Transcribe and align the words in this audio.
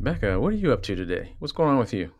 Bekah, 0.00 0.40
what 0.40 0.52
are 0.52 0.56
you 0.56 0.72
up 0.72 0.82
to 0.84 0.96
today? 0.96 1.34
What's 1.38 1.52
going 1.52 1.68
on 1.70 1.78
with 1.78 1.92
you? 1.92 2.10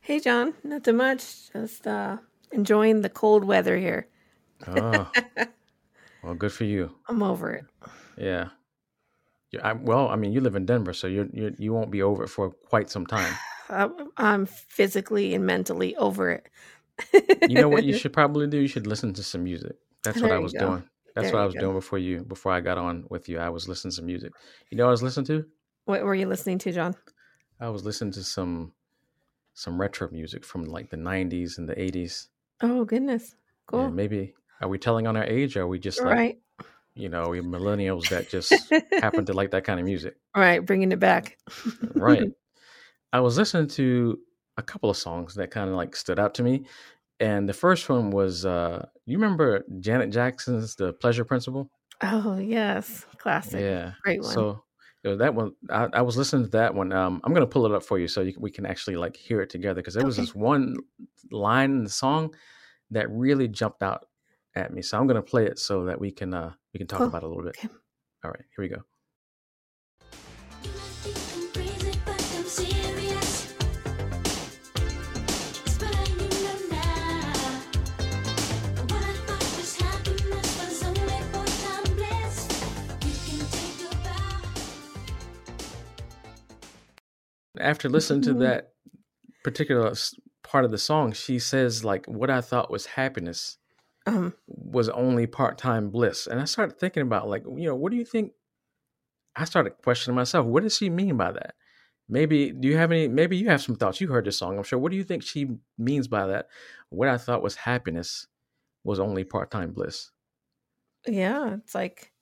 Hey, 0.00 0.20
John. 0.20 0.54
Not 0.62 0.84
too 0.84 0.92
much. 0.92 1.50
Just 1.52 1.86
uh, 1.86 2.18
enjoying 2.52 3.00
the 3.00 3.08
cold 3.10 3.44
weather 3.44 3.76
here. 3.76 4.08
Oh, 4.66 5.10
well, 6.22 6.34
good 6.34 6.52
for 6.52 6.64
you. 6.64 6.94
I'm 7.08 7.22
over 7.22 7.52
it. 7.52 7.64
Yeah. 8.16 8.48
Yeah, 9.52 9.60
I, 9.62 9.72
well, 9.74 10.08
I 10.08 10.16
mean, 10.16 10.32
you 10.32 10.40
live 10.40 10.56
in 10.56 10.66
Denver, 10.66 10.92
so 10.92 11.06
you 11.06 11.30
you 11.32 11.54
you 11.58 11.72
won't 11.72 11.90
be 11.90 12.02
over 12.02 12.24
it 12.24 12.28
for 12.28 12.50
quite 12.50 12.90
some 12.90 13.06
time. 13.06 13.32
I'm 13.70 13.92
I'm 14.16 14.46
physically 14.46 15.34
and 15.34 15.46
mentally 15.46 15.96
over 15.96 16.30
it. 16.30 16.48
You 17.46 17.56
know 17.56 17.68
what 17.68 17.84
you 17.84 17.92
should 17.98 18.12
probably 18.12 18.46
do? 18.46 18.58
You 18.58 18.68
should 18.68 18.86
listen 18.86 19.12
to 19.14 19.22
some 19.22 19.44
music. 19.44 19.76
That's 20.02 20.22
what 20.22 20.28
There 20.28 20.36
I 20.36 20.38
was 20.40 20.52
go. 20.52 20.58
doing. 20.66 20.84
That's 21.14 21.26
There 21.26 21.32
what 21.32 21.42
I 21.42 21.46
was 21.46 21.54
go. 21.54 21.60
doing 21.60 21.74
before 21.74 21.98
you 21.98 22.24
before 22.24 22.52
I 22.52 22.60
got 22.60 22.78
on 22.78 23.04
with 23.08 23.28
you. 23.28 23.38
I 23.38 23.48
was 23.50 23.68
listening 23.68 23.90
to 23.92 23.96
some 23.96 24.06
music. 24.06 24.32
You 24.70 24.76
know 24.76 24.84
what 24.84 24.90
I 24.90 24.98
was 24.98 25.02
listening 25.02 25.26
to? 25.26 25.46
What 25.86 26.02
were 26.02 26.14
you 26.14 26.26
listening 26.26 26.58
to, 26.58 26.72
John? 26.72 26.94
I 27.60 27.68
was 27.68 27.84
listening 27.84 28.12
to 28.12 28.24
some 28.24 28.72
some 29.54 29.80
retro 29.80 30.10
music 30.10 30.44
from 30.44 30.64
like 30.66 30.90
the 30.90 30.98
90s 30.98 31.56
and 31.56 31.66
the 31.66 31.74
80s. 31.74 32.26
Oh, 32.60 32.84
goodness. 32.84 33.34
Cool. 33.66 33.90
maybe 33.90 34.34
are 34.60 34.68
we 34.68 34.78
telling 34.78 35.06
on 35.06 35.16
our 35.16 35.24
age 35.24 35.56
or 35.56 35.62
are 35.62 35.66
we 35.66 35.78
just 35.78 36.00
like, 36.00 36.14
right. 36.14 36.38
you 36.94 37.08
know, 37.08 37.30
we 37.30 37.40
millennials 37.40 38.08
that 38.10 38.28
just 38.28 38.52
happen 39.00 39.24
to 39.24 39.32
like 39.32 39.52
that 39.52 39.64
kind 39.64 39.80
of 39.80 39.86
music? 39.86 40.16
right. 40.34 40.64
Bringing 40.64 40.92
it 40.92 41.00
back. 41.00 41.38
right. 41.94 42.24
I 43.12 43.20
was 43.20 43.38
listening 43.38 43.68
to 43.68 44.18
a 44.58 44.62
couple 44.62 44.90
of 44.90 44.96
songs 44.96 45.34
that 45.36 45.50
kind 45.50 45.70
of 45.70 45.76
like 45.76 45.96
stood 45.96 46.18
out 46.18 46.34
to 46.34 46.42
me. 46.42 46.66
And 47.18 47.48
the 47.48 47.54
first 47.54 47.88
one 47.88 48.10
was 48.10 48.44
uh 48.44 48.86
you 49.06 49.16
remember 49.18 49.64
Janet 49.80 50.10
Jackson's 50.10 50.74
The 50.74 50.92
Pleasure 50.92 51.24
Principle? 51.24 51.70
Oh, 52.02 52.36
yes. 52.38 53.06
Classic. 53.18 53.60
Yeah. 53.60 53.92
Great 54.02 54.20
one. 54.20 54.32
So 54.32 54.65
that 55.14 55.34
one 55.34 55.52
I, 55.70 55.86
I 55.92 56.02
was 56.02 56.16
listening 56.16 56.46
to 56.46 56.50
that 56.50 56.74
one. 56.74 56.92
Um 56.92 57.20
I'm 57.22 57.32
gonna 57.32 57.46
pull 57.46 57.66
it 57.66 57.72
up 57.72 57.84
for 57.84 57.98
you 57.98 58.08
so 58.08 58.22
you, 58.22 58.34
we 58.40 58.50
can 58.50 58.66
actually 58.66 58.96
like 58.96 59.16
hear 59.16 59.40
it 59.40 59.50
together 59.50 59.80
because 59.80 59.94
there 59.94 60.04
was 60.04 60.16
this 60.16 60.34
one 60.34 60.76
line 61.30 61.70
in 61.70 61.84
the 61.84 61.90
song 61.90 62.34
that 62.90 63.08
really 63.10 63.46
jumped 63.46 63.82
out 63.84 64.06
at 64.56 64.72
me. 64.72 64.82
So 64.82 64.98
I'm 64.98 65.06
gonna 65.06 65.22
play 65.22 65.46
it 65.46 65.60
so 65.60 65.84
that 65.84 66.00
we 66.00 66.10
can 66.10 66.34
uh 66.34 66.54
we 66.74 66.78
can 66.78 66.88
talk 66.88 66.98
Cool. 66.98 67.08
about 67.08 67.22
it 67.22 67.26
a 67.26 67.28
little 67.28 67.44
bit. 67.44 67.56
Okay. 67.58 67.68
All 68.24 68.30
right, 68.32 68.44
here 68.56 68.62
we 68.64 68.68
go. 68.68 68.82
After 87.60 87.88
listening 87.88 88.22
to 88.22 88.34
Mhm. 88.34 88.40
that 88.40 88.74
particular 89.44 89.92
part 90.42 90.64
of 90.64 90.70
the 90.70 90.78
song, 90.78 91.12
she 91.12 91.38
says 91.38 91.84
like, 91.84 92.06
"What 92.06 92.30
I 92.30 92.40
thought 92.40 92.70
was 92.70 92.86
happiness 92.86 93.58
Um, 94.06 94.34
was 94.46 94.88
only 94.90 95.26
part-time 95.26 95.90
bliss." 95.90 96.26
And 96.26 96.40
I 96.40 96.44
started 96.44 96.78
thinking 96.78 97.02
about 97.02 97.28
like, 97.28 97.44
you 97.44 97.64
know, 97.66 97.76
what 97.76 97.90
do 97.92 97.96
you 97.98 98.04
think? 98.04 98.32
I 99.36 99.44
started 99.44 99.72
questioning 99.82 100.16
myself. 100.16 100.46
What 100.46 100.62
does 100.62 100.76
she 100.76 100.88
mean 100.90 101.16
by 101.16 101.32
that? 101.32 101.54
Maybe 102.08 102.52
do 102.52 102.68
you 102.68 102.76
have 102.76 102.92
any? 102.92 103.08
Maybe 103.08 103.36
you 103.36 103.48
have 103.48 103.62
some 103.62 103.76
thoughts. 103.76 104.00
You 104.00 104.08
heard 104.08 104.24
this 104.24 104.38
song, 104.38 104.56
I'm 104.56 104.64
sure. 104.64 104.78
What 104.78 104.90
do 104.92 104.96
you 104.96 105.04
think 105.04 105.22
she 105.22 105.58
means 105.76 106.08
by 106.08 106.26
that? 106.28 106.48
What 106.90 107.08
I 107.08 107.18
thought 107.18 107.42
was 107.42 107.56
happiness 107.56 108.26
was 108.84 109.00
only 109.00 109.24
part-time 109.24 109.72
bliss. 109.72 110.12
yeah. 111.06 111.54
It's 111.54 111.74
like 111.74 112.12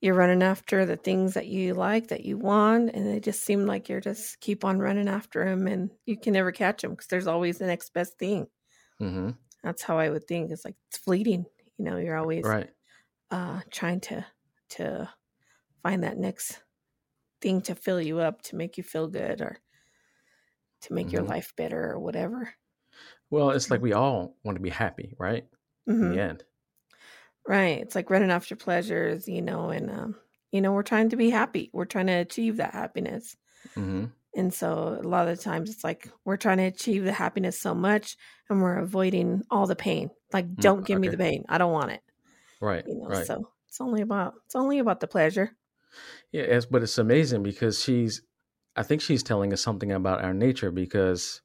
you're 0.00 0.14
running 0.14 0.42
after 0.42 0.86
the 0.86 0.96
things 0.96 1.34
that 1.34 1.48
you 1.48 1.74
like, 1.74 2.08
that 2.08 2.24
you 2.24 2.38
want, 2.38 2.90
and 2.94 3.06
they 3.06 3.20
just 3.20 3.42
seem 3.42 3.66
like 3.66 3.88
you're 3.88 4.00
just 4.00 4.40
keep 4.40 4.64
on 4.64 4.78
running 4.78 5.08
after 5.08 5.44
them 5.44 5.66
and 5.66 5.90
you 6.06 6.18
can 6.18 6.32
never 6.34 6.52
catch 6.52 6.82
them 6.82 6.92
because 6.92 7.08
there's 7.08 7.26
always 7.26 7.58
the 7.58 7.66
next 7.66 7.92
best 7.94 8.18
thing. 8.18 8.48
hmm 9.00 9.30
That's 9.62 9.82
how 9.82 9.98
I 9.98 10.10
would 10.10 10.26
think. 10.26 10.50
It's 10.50 10.64
like 10.64 10.76
it's 10.88 10.98
fleeting. 10.98 11.46
You 11.78 11.84
know, 11.84 11.96
you're 11.98 12.16
always 12.16 12.54
Right. 12.54 12.74
uh 13.32 13.62
trying 13.72 14.00
to 14.02 14.26
to 14.70 15.10
find 15.82 16.04
that 16.04 16.18
next 16.18 16.62
thing 17.42 17.62
to 17.62 17.74
fill 17.74 18.02
you 18.02 18.20
up 18.20 18.42
to 18.42 18.56
make 18.56 18.78
you 18.78 18.84
feel 18.84 19.08
good 19.08 19.40
or 19.42 19.58
to 20.80 20.92
make 20.92 21.12
your 21.12 21.22
Mhm. 21.22 21.28
life 21.28 21.54
better 21.56 21.90
or 21.92 21.98
whatever 22.00 22.54
Well, 23.30 23.50
it's 23.50 23.70
like 23.70 23.80
we 23.82 23.92
all 23.92 24.36
want 24.44 24.56
to 24.56 24.62
be 24.62 24.70
happy, 24.70 25.14
right? 25.18 25.48
In 26.00 26.08
Mhm. 26.08 26.10
the 26.10 26.20
end. 26.20 26.44
Right 27.48 27.80
it's 27.80 27.96
like 27.96 28.10
running 28.10 28.32
after 28.32 28.56
pleasures 28.56 29.28
you 29.28 29.42
know 29.42 29.70
and 29.70 29.90
um 29.90 30.16
you 30.52 30.60
know 30.62 30.72
we're 30.72 30.84
trying 30.84 31.10
to 31.10 31.16
be 31.16 31.30
happy 31.30 31.70
we're 31.74 31.86
trying 31.86 32.08
to 32.08 32.14
achieve 32.14 32.58
that 32.58 32.74
happiness 32.74 33.36
hmm 33.76 34.04
and 34.36 34.54
so 34.54 34.98
a 35.02 35.08
lot 35.08 35.28
of 35.28 35.36
the 35.36 35.42
times 35.42 35.70
it's 35.70 35.84
like 35.84 36.10
we're 36.24 36.36
trying 36.38 36.58
to 36.58 36.64
achieve 36.64 37.04
the 37.04 37.12
happiness 37.12 37.60
so 37.60 37.74
much 37.74 38.16
and 38.50 38.62
we're 38.62 38.78
avoiding 38.78 39.42
all 39.50 39.66
the 39.66 39.76
pain 39.76 40.10
like 40.32 40.58
don't 40.60 40.86
give 40.86 40.98
me 40.98 41.08
the 41.08 41.18
pain 41.18 41.44
i 41.48 41.58
don't 41.58 41.72
want 41.72 41.92
it 41.92 42.02
Right. 42.60 42.84
you 42.86 42.96
know 42.96 43.08
right. 43.08 43.26
so 43.26 43.48
it's 43.68 43.80
only 43.80 44.02
about 44.02 44.34
it's 44.46 44.56
only 44.56 44.80
about 44.80 45.00
the 45.00 45.08
pleasure 45.08 45.56
Yeah, 46.32 46.42
it's, 46.42 46.66
but 46.66 46.82
it's 46.82 46.98
amazing 46.98 47.42
because 47.42 47.82
she's, 47.82 48.22
I 48.76 48.82
think 48.82 49.00
she's 49.02 49.22
telling 49.22 49.52
us 49.52 49.62
something 49.62 49.92
about 49.92 50.22
our 50.24 50.34
nature 50.34 50.70
because 50.70 51.40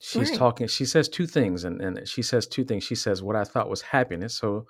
she's 0.00 0.30
Right. 0.30 0.38
talking, 0.38 0.66
she 0.68 0.84
says 0.86 1.08
two 1.08 1.26
things, 1.26 1.64
and, 1.64 1.80
and 1.82 2.08
she 2.08 2.22
says 2.22 2.46
two 2.48 2.64
things. 2.64 2.84
She 2.84 2.96
says 2.96 3.22
what 3.22 3.36
I 3.36 3.44
thought 3.44 3.70
was 3.70 3.82
happiness. 3.82 4.36
So 4.38 4.66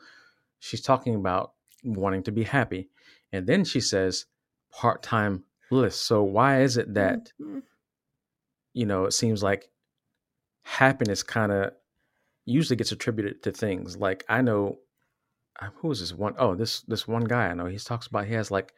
she's 0.65 0.81
talking 0.81 1.17
about 1.17 1.53
wanting 1.83 2.23
to 2.23 2.31
be 2.33 2.45
happy. 2.45 2.89
And 3.33 3.47
then 3.47 3.65
she 3.65 3.81
says 3.81 4.27
part 4.71 5.03
time 5.03 5.43
bliss. 5.71 6.01
So 6.01 6.23
why 6.23 6.63
is 6.63 6.77
it 6.77 6.95
that, 6.95 7.33
Mhm. 7.41 7.63
you 8.73 8.87
know, 8.87 9.05
it 9.07 9.13
seems 9.13 9.43
like 9.43 9.71
happiness 10.63 11.23
kind 11.25 11.51
of 11.53 11.73
usually 12.45 12.77
gets 12.77 12.93
attributed 12.93 13.43
to 13.43 13.51
things 13.53 13.97
like 13.97 14.25
I 14.29 14.43
know 14.43 14.79
uh, 15.61 15.69
who 15.77 15.91
is 15.91 16.01
this 16.01 16.13
one 16.13 16.35
oh 16.39 16.55
this 16.55 16.83
this 16.83 17.07
one 17.09 17.25
guy 17.25 17.49
I 17.49 17.55
know 17.55 17.67
he 17.67 17.79
talks 17.79 18.07
about 18.07 18.27
he 18.27 18.35
has 18.35 18.51
like 18.51 18.73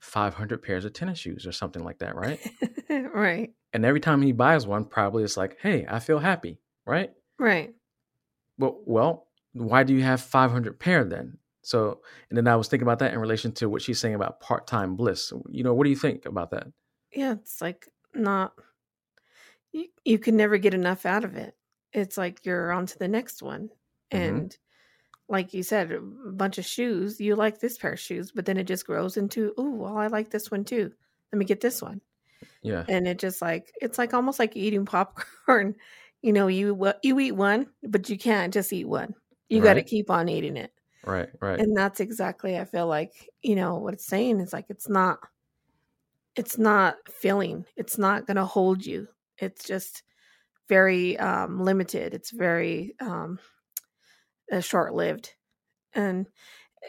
500 0.00 0.62
pairs 0.62 0.84
of 0.86 0.92
tennis 0.94 1.18
shoes 1.18 1.46
or 1.46 1.52
something 1.52 1.84
like 1.84 1.98
that 1.98 2.16
right 2.16 2.40
right 3.14 3.50
and 3.74 3.84
every 3.84 4.00
time 4.00 4.22
he 4.22 4.32
buys 4.32 4.66
one 4.66 4.84
probably 4.86 5.22
it's 5.22 5.36
like 5.36 5.58
hey 5.60 5.86
I 5.88 5.98
feel 6.00 6.18
happy 6.18 6.60
right 6.86 7.10
right 7.38 7.74
well 8.58 8.80
well 8.86 9.27
why 9.60 9.82
do 9.82 9.94
you 9.94 10.02
have 10.02 10.20
500 10.20 10.78
pair 10.78 11.04
then? 11.04 11.38
So 11.62 12.00
and 12.30 12.36
then 12.36 12.48
I 12.48 12.56
was 12.56 12.68
thinking 12.68 12.86
about 12.86 12.98
that 13.00 13.12
in 13.12 13.18
relation 13.18 13.52
to 13.52 13.68
what 13.68 13.82
she's 13.82 13.98
saying 13.98 14.14
about 14.14 14.40
part-time 14.40 14.96
bliss. 14.96 15.32
You 15.50 15.64
know 15.64 15.74
what 15.74 15.84
do 15.84 15.90
you 15.90 15.96
think 15.96 16.24
about 16.26 16.50
that? 16.52 16.68
Yeah 17.12 17.32
it's 17.32 17.60
like 17.60 17.88
not 18.14 18.52
you, 19.72 19.86
you 20.04 20.18
can 20.18 20.36
never 20.36 20.56
get 20.58 20.74
enough 20.74 21.04
out 21.04 21.24
of 21.24 21.36
it. 21.36 21.54
It's 21.92 22.16
like 22.16 22.44
you're 22.44 22.72
on 22.72 22.86
to 22.86 22.98
the 22.98 23.08
next 23.08 23.42
one. 23.42 23.70
Mhm. 24.12 24.18
and 24.28 24.58
like 25.28 25.52
you 25.52 25.62
said 25.62 25.92
a 25.92 26.00
bunch 26.00 26.56
of 26.56 26.64
shoes 26.64 27.20
you 27.20 27.36
like 27.36 27.60
this 27.60 27.76
pair 27.76 27.92
of 27.92 28.00
shoes 28.00 28.32
but 28.32 28.46
then 28.46 28.56
it 28.56 28.64
just 28.64 28.86
grows 28.86 29.18
into 29.18 29.52
oh 29.58 29.68
well 29.68 29.98
i 29.98 30.06
like 30.06 30.30
this 30.30 30.50
one 30.50 30.64
too. 30.64 30.90
Let 31.30 31.38
me 31.38 31.44
get 31.44 31.60
this 31.60 31.82
one. 31.82 32.00
Yeah. 32.62 32.84
And 32.88 33.06
it 33.06 33.18
just 33.18 33.42
like 33.42 33.70
it's 33.82 33.98
like 33.98 34.14
almost 34.14 34.38
like 34.38 34.56
eating 34.56 34.86
popcorn. 34.86 35.74
You 36.20 36.32
know 36.32 36.48
you 36.48 36.76
you 37.04 37.20
eat 37.20 37.32
one 37.32 37.68
but 37.84 38.08
you 38.10 38.18
can't 38.18 38.52
just 38.52 38.72
eat 38.72 38.88
one 38.88 39.14
you 39.48 39.62
got 39.62 39.74
to 39.74 39.82
keep 39.82 40.10
on 40.10 40.28
eating 40.28 40.56
it. 40.56 40.72
Right 41.04 41.28
right. 41.40 41.60
And 41.60 41.76
that's 41.76 42.00
exactly 42.00 42.58
i 42.58 42.64
feel 42.64 42.86
like 42.86 43.30
you 43.42 43.56
know 43.56 43.76
what 43.76 43.94
it's 43.94 44.06
saying 44.06 44.40
is 44.40 44.52
like 44.52 44.66
it's 44.68 44.88
not 44.88 45.18
it's 46.36 46.56
not 46.56 46.96
filling. 47.10 47.64
It's 47.76 47.98
not 47.98 48.24
going 48.24 48.36
to 48.36 48.44
hold 48.44 48.86
you. 48.86 49.08
It's 49.38 49.64
just 49.64 50.04
very 50.68 51.18
um 51.18 51.60
limited. 51.64 52.14
It's 52.14 52.30
very 52.30 52.94
um 53.00 53.38
uh, 54.52 54.60
short-lived. 54.60 55.34
And 55.94 56.26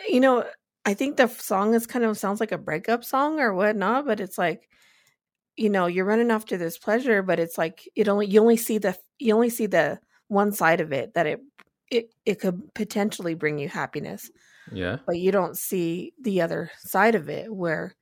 you 0.08 0.20
know 0.20 0.46
i 0.86 0.94
think 0.94 1.18
the 1.18 1.28
song 1.28 1.74
is 1.74 1.88
kind 1.88 2.06
of 2.06 2.18
sounds 2.18 2.40
like 2.40 2.52
a 2.52 2.58
breakup 2.58 3.04
song 3.04 3.40
or 3.40 3.54
whatnot 3.54 4.06
but 4.06 4.20
it's 4.20 4.38
like 4.38 4.70
you 5.56 5.70
know 5.70 5.88
you're 5.88 6.06
running 6.06 6.32
after 6.32 6.58
this 6.58 6.78
pleasure 6.78 7.22
but 7.22 7.40
it's 7.40 7.58
like 7.58 7.88
it 7.96 8.08
only 8.08 8.28
you 8.28 8.40
only 8.40 8.58
see 8.58 8.78
the 8.78 8.98
you 9.18 9.34
only 9.34 9.50
see 9.50 9.66
the 9.66 10.00
one 10.28 10.52
side 10.52 10.82
of 10.82 10.92
it 10.94 11.14
that 11.14 11.28
it 11.28 11.40
it, 11.92 12.14
it 12.26 12.40
could 12.40 12.74
potentially 12.76 13.34
bring 13.36 13.60
you 13.60 13.70
happiness 13.70 14.32
yeah 14.72 15.00
but 15.08 15.18
you 15.18 15.32
don't 15.32 15.58
see 15.58 16.14
the 16.22 16.42
other 16.42 16.72
side 16.80 17.16
of 17.16 17.30
it 17.30 17.54
where 17.54 17.96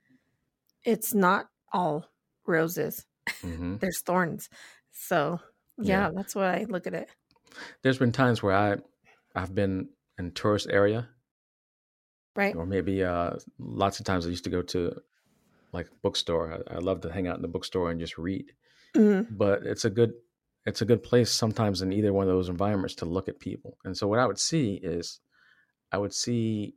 it's 0.85 1.13
not 1.13 1.47
all 1.73 2.05
roses 2.47 3.05
hmm 3.43 3.77
there's 3.81 4.01
thorns 4.05 4.49
so 4.91 5.39
yeah, 5.81 6.07
Yeah. 6.07 6.11
that's 6.15 6.35
what 6.35 6.45
i 6.45 6.65
look 6.69 6.87
at 6.87 6.93
it 6.95 7.09
there's 7.81 7.97
been 7.97 8.11
times 8.11 8.41
where 8.43 8.55
I 8.55 8.77
I've 9.35 9.53
been 9.55 9.89
in 10.17 10.31
tourist 10.33 10.67
area 10.69 11.09
right 12.35 12.57
or 12.57 12.65
maybe 12.65 13.03
uh 13.03 13.31
lots 13.57 13.99
of 13.99 14.05
times 14.05 14.25
I 14.25 14.29
used 14.29 14.43
to 14.45 14.49
go 14.49 14.61
to 14.61 15.01
like 15.73 15.89
bookstore. 16.03 16.63
I, 16.69 16.75
I 16.75 16.79
love 16.79 17.01
to 17.01 17.11
hang 17.13 17.27
out 17.27 17.37
in 17.37 17.43
the 17.43 17.49
bookstore 17.49 17.91
and 17.91 17.99
just 17.99 18.17
read. 18.17 18.53
Mhm. 18.95 19.27
But 19.29 19.65
it's 19.65 19.85
a 19.85 19.89
good 19.91 20.13
it's 20.67 20.81
a 20.83 20.85
good 20.85 21.03
place 21.03 21.31
sometimes 21.31 21.81
in 21.81 21.93
either 21.93 22.13
one 22.13 22.27
of 22.27 22.33
those 22.33 22.49
environments 22.49 22.95
to 22.97 23.05
look 23.05 23.29
at 23.29 23.39
people. 23.39 23.79
And 23.85 23.97
so 23.97 24.07
what 24.07 24.19
I 24.19 24.27
would 24.27 24.39
see 24.39 24.75
is 24.75 25.21
I 25.91 25.97
would 25.99 26.13
see 26.13 26.75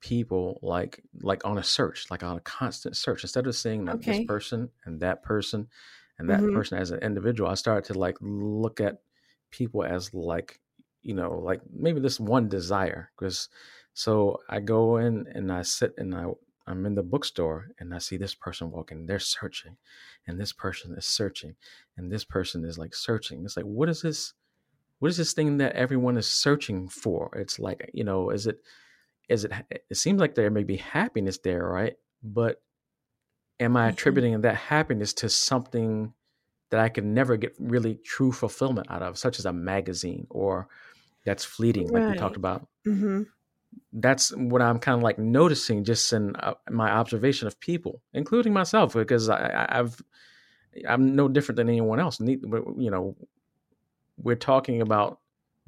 people 0.00 0.58
like 0.62 1.02
like 1.22 1.44
on 1.44 1.58
a 1.58 1.62
search, 1.62 2.10
like 2.10 2.22
on 2.22 2.36
a 2.36 2.40
constant 2.40 2.96
search. 2.96 3.22
Instead 3.24 3.46
of 3.46 3.54
seeing 3.54 3.84
like 3.84 4.02
Okay. 4.02 4.04
this 4.04 4.20
person 4.20 4.70
and 4.84 5.00
that 5.00 5.22
person 5.22 5.68
and 6.18 6.28
that 6.28 6.40
Mhm. 6.40 6.50
person 6.50 6.78
as 6.78 6.90
an 6.90 7.00
individual, 7.00 7.48
I 7.50 7.54
started 7.54 7.84
to 7.92 7.98
like 7.98 8.16
look 8.20 8.80
at 8.80 9.02
people 9.50 9.84
as 9.84 10.12
like 10.14 10.60
you 11.02 11.14
know 11.14 11.38
like 11.38 11.60
maybe 11.70 12.00
this 12.00 12.18
one 12.20 12.48
desire 12.48 13.10
because 13.16 13.48
so 13.94 14.38
I 14.48 14.60
go 14.60 14.96
in 14.96 15.26
and 15.28 15.52
I 15.52 15.62
sit 15.62 15.94
and 15.98 16.14
I 16.14 16.26
I'm 16.66 16.86
in 16.86 16.94
the 16.94 17.02
bookstore 17.02 17.68
and 17.78 17.94
I 17.94 17.98
see 17.98 18.16
this 18.16 18.34
person 18.34 18.70
walking. 18.70 19.06
They're 19.06 19.18
searching, 19.18 19.76
and 20.26 20.40
this 20.40 20.52
person 20.52 20.94
is 20.96 21.06
searching, 21.06 21.56
and 21.96 22.10
this 22.12 22.24
person 22.24 22.64
is 22.64 22.78
like 22.78 22.94
searching. 22.94 23.44
It's 23.44 23.56
like, 23.56 23.66
what 23.66 23.88
is 23.88 24.02
this? 24.02 24.34
What 25.00 25.10
is 25.10 25.16
this 25.16 25.32
thing 25.32 25.58
that 25.58 25.74
everyone 25.74 26.16
is 26.16 26.30
searching 26.30 26.88
for? 26.88 27.30
It's 27.36 27.58
like, 27.58 27.90
you 27.92 28.04
know, 28.04 28.30
is 28.30 28.46
it, 28.46 28.60
is 29.28 29.44
it? 29.44 29.52
It 29.90 29.96
seems 29.96 30.20
like 30.20 30.34
there 30.36 30.50
may 30.50 30.62
be 30.64 30.76
happiness 30.76 31.38
there, 31.38 31.66
right? 31.66 31.94
But 32.22 32.62
am 33.60 33.76
I 33.76 33.88
Mhm. 33.88 33.92
attributing 33.92 34.40
that 34.42 34.56
happiness 34.56 35.12
to 35.14 35.28
something 35.28 36.14
that 36.70 36.80
I 36.80 36.88
can 36.88 37.14
never 37.14 37.36
get 37.36 37.54
really 37.58 37.96
true 37.96 38.32
fulfillment 38.32 38.88
out 38.90 39.02
of, 39.02 39.18
such 39.18 39.38
as 39.38 39.46
a 39.46 39.52
magazine 39.52 40.26
or 40.30 40.68
that's 41.24 41.44
fleeting, 41.44 41.88
like 41.92 42.08
we 42.08 42.14
talked 42.14 42.36
Right. 42.36 42.36
about? 42.36 42.68
hmm 42.84 43.22
that's 43.92 44.34
what 44.36 44.62
I'm 44.62 44.78
kind 44.78 44.96
of 44.96 45.02
like 45.02 45.18
noticing 45.18 45.84
just 45.84 46.12
in 46.12 46.36
uh, 46.36 46.54
my 46.70 46.90
observation 46.90 47.46
of 47.48 47.58
people, 47.60 48.02
including 48.12 48.52
myself, 48.52 48.94
because 48.94 49.28
I, 49.28 49.66
I've 49.70 50.00
I'm 50.88 51.16
no 51.16 51.28
different 51.28 51.56
than 51.56 51.68
anyone 51.68 52.00
else. 52.00 52.20
You 52.20 52.90
know, 52.90 53.16
we're 54.16 54.36
talking 54.36 54.80
about 54.80 55.20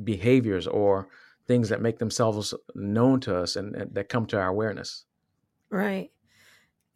behaviors 0.02 0.66
or 0.66 1.08
things 1.46 1.68
that 1.68 1.82
make 1.82 1.98
themselves 1.98 2.54
known 2.74 3.20
to 3.20 3.36
us 3.36 3.56
and, 3.56 3.74
and 3.76 3.94
that 3.94 4.08
come 4.08 4.26
to 4.26 4.38
our 4.38 4.48
awareness. 4.48 5.06
Right. 5.70 6.12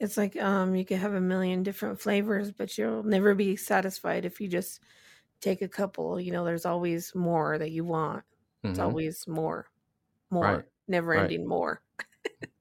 It's 0.00 0.16
like 0.18 0.36
um 0.36 0.76
you 0.76 0.84
could 0.86 0.98
have 0.98 1.14
a 1.14 1.20
million 1.22 1.62
different 1.64 2.00
flavors, 2.00 2.52
but 2.52 2.78
you'll 2.78 3.04
never 3.04 3.34
be 3.34 3.56
satisfied 3.56 4.24
if 4.26 4.40
you 4.40 4.48
just 4.48 4.82
take 5.40 5.62
a 5.62 5.68
couple. 5.68 6.20
You 6.20 6.32
know, 6.32 6.44
there's 6.44 6.66
always 6.66 7.14
more 7.14 7.58
that 7.58 7.70
you 7.72 7.84
want. 7.84 8.24
It's 8.70 8.78
Mhm. 8.78 8.78
always 8.80 9.26
more, 9.28 9.68
more, 10.30 10.58
Right. 10.58 10.68
Never 10.88 11.10
Right. 11.12 11.22
ending 11.24 11.46
more. 11.46 11.82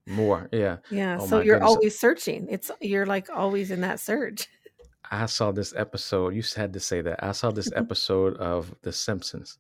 More, 0.05 0.47
yeah. 0.53 0.77
Yeah. 0.89 1.17
Oh 1.19 1.25
so 1.27 1.39
you're 1.41 1.55
goodness. 1.55 1.69
always 1.69 1.99
searching. 1.99 2.47
It's 2.49 2.71
you're 2.79 3.05
like 3.05 3.29
always 3.29 3.71
in 3.71 3.81
that 3.81 3.99
search. 3.99 4.47
I 5.11 5.25
saw 5.25 5.51
this 5.51 5.73
episode. 5.75 6.33
You 6.33 6.43
had 6.55 6.73
to 6.73 6.79
say 6.79 7.01
that. 7.01 7.23
I 7.23 7.31
saw 7.33 7.51
this 7.51 7.69
episode 7.75 8.37
of 8.37 8.73
The 8.83 8.91
Simpsons, 8.93 9.57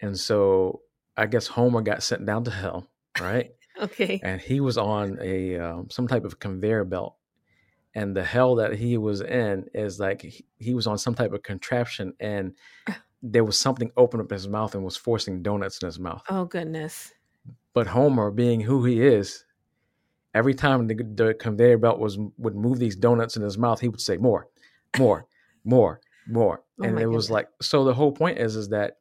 and 0.00 0.18
so 0.18 0.80
I 1.16 1.26
guess 1.26 1.46
Homer 1.46 1.80
got 1.80 2.02
sent 2.02 2.26
down 2.26 2.44
to 2.44 2.50
hell, 2.50 2.88
right? 3.20 3.52
Okay. 3.80 4.18
and 4.24 4.40
he 4.40 4.58
was 4.58 4.76
on 4.76 5.18
a 5.22 5.56
um, 5.58 5.88
some 5.90 6.08
type 6.08 6.24
of 6.24 6.40
conveyor 6.40 6.84
belt 6.84 7.14
and 7.94 8.16
the 8.16 8.24
hell 8.24 8.56
that 8.56 8.74
he 8.74 8.98
was 8.98 9.20
in 9.20 9.66
is 9.72 10.00
like 10.00 10.22
he, 10.22 10.44
he 10.58 10.74
was 10.74 10.88
on 10.88 10.98
some 10.98 11.14
type 11.14 11.32
of 11.32 11.44
contraption 11.44 12.12
and 12.18 12.54
there 13.22 13.44
was 13.44 13.56
something 13.56 13.92
open 13.96 14.20
up 14.20 14.30
his 14.32 14.48
mouth 14.48 14.74
and 14.74 14.82
was 14.84 14.96
forcing 14.96 15.42
donuts 15.44 15.80
in 15.80 15.86
his 15.86 16.00
mouth 16.00 16.22
Oh 16.28 16.44
goodness. 16.44 17.12
But 17.78 17.86
homer 17.86 18.32
being 18.32 18.60
who 18.60 18.84
he 18.84 19.00
is 19.00 19.44
every 20.34 20.52
time 20.52 20.88
the, 20.88 20.96
the 21.14 21.32
conveyor 21.34 21.78
belt 21.78 22.00
was 22.00 22.18
would 22.36 22.56
move 22.56 22.80
these 22.80 22.96
donuts 22.96 23.36
in 23.36 23.42
his 23.42 23.56
mouth 23.56 23.78
he 23.78 23.86
would 23.86 24.00
say 24.00 24.16
more 24.16 24.48
more 24.98 25.28
more 25.64 26.00
more 26.26 26.64
Oh 26.80 26.84
and 26.84 26.98
it 26.98 27.06
was 27.06 27.30
like 27.30 27.46
so 27.62 27.84
the 27.84 27.94
whole 27.94 28.10
point 28.10 28.38
is 28.38 28.56
is 28.56 28.70
that 28.70 28.96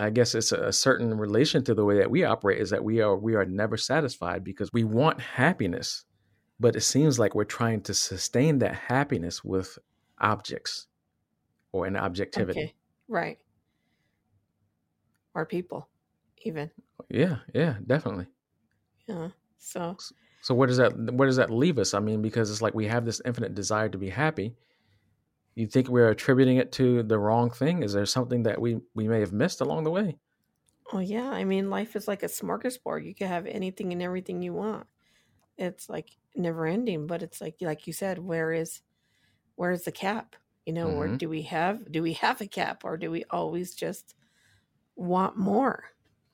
I 0.00 0.08
guess 0.08 0.34
it's 0.34 0.50
a, 0.50 0.68
a 0.68 0.72
certain 0.72 1.12
relation 1.18 1.62
to 1.64 1.74
the 1.74 1.84
way 1.84 1.98
that 1.98 2.10
we 2.10 2.24
operate 2.24 2.58
is 2.58 2.70
that 2.70 2.82
we 2.82 3.02
are 3.02 3.14
we 3.14 3.34
are 3.34 3.44
never 3.44 3.76
satisfied 3.76 4.42
because 4.42 4.70
we 4.72 4.82
want 4.84 5.20
happiness, 5.20 6.06
but 6.58 6.74
it 6.74 6.80
seems 6.80 7.18
like 7.18 7.34
we're 7.34 7.44
trying 7.44 7.82
to 7.82 7.92
sustain 7.92 8.60
that 8.60 8.74
happiness 8.74 9.44
with 9.44 9.78
objects 10.18 10.86
or 11.72 11.84
an 11.84 11.96
objectivity. 11.96 12.60
Okay. 12.60 12.74
Right. 13.06 13.38
Or 15.34 15.44
people, 15.44 15.90
even. 16.38 16.70
Yeah, 17.08 17.40
yeah, 17.54 17.78
definitely. 17.86 18.26
Yeah. 19.06 19.30
So 19.58 20.02
So 20.40 20.54
where 20.54 20.66
does 20.66 20.76
that 20.78 20.92
where 21.14 21.26
does 21.26 21.36
that 21.36 21.50
leave 21.50 21.78
us? 21.78 21.94
I 21.94 22.00
mean, 22.00 22.20
because 22.22 22.50
it's 22.50 22.62
like 22.62 22.74
we 22.74 22.86
have 22.86 23.04
this 23.04 23.20
infinite 23.24 23.54
desire 23.54 23.88
to 23.88 23.98
be 23.98 24.10
happy. 24.10 24.56
You 25.54 25.66
think 25.66 25.88
we're 25.88 26.10
attributing 26.10 26.58
it 26.58 26.72
to 26.72 27.02
the 27.02 27.18
wrong 27.18 27.50
thing? 27.50 27.82
Is 27.82 27.92
there 27.94 28.06
something 28.06 28.42
that 28.44 28.60
we 28.60 28.80
we 28.94 29.08
may 29.08 29.20
have 29.20 29.32
missed 29.32 29.60
along 29.62 29.84
the 29.84 29.90
way? 29.90 30.18
Oh 30.92 30.98
yeah, 30.98 31.30
I 31.30 31.44
mean, 31.44 31.70
life 31.70 31.96
is 31.96 32.08
like 32.08 32.22
a 32.22 32.26
smorgasbord. 32.26 33.04
You 33.04 33.14
can 33.14 33.28
have 33.28 33.46
anything 33.46 33.92
and 33.92 34.02
everything 34.02 34.42
you 34.42 34.52
want. 34.52 34.86
It's 35.58 35.88
like 35.88 36.18
never 36.36 36.66
ending, 36.66 37.06
but 37.08 37.22
it's 37.22 37.40
like 37.40 37.56
like 37.62 37.86
you 37.86 37.92
said, 37.92 38.18
where 38.20 38.52
is 38.52 38.82
where 39.56 39.72
is 39.72 39.84
the 39.84 39.92
cap? 39.92 40.36
You 40.66 40.74
know, 40.74 40.92
or 40.92 41.08
Mhm. 41.08 41.18
do 41.18 41.28
we 41.30 41.42
have 41.44 41.90
do 41.92 42.02
we 42.02 42.14
have 42.14 42.40
a 42.42 42.48
cap 42.48 42.84
or 42.84 42.96
do 42.98 43.10
we 43.10 43.24
always 43.30 43.74
just 43.74 44.14
want 44.96 45.36
more? 45.38 45.84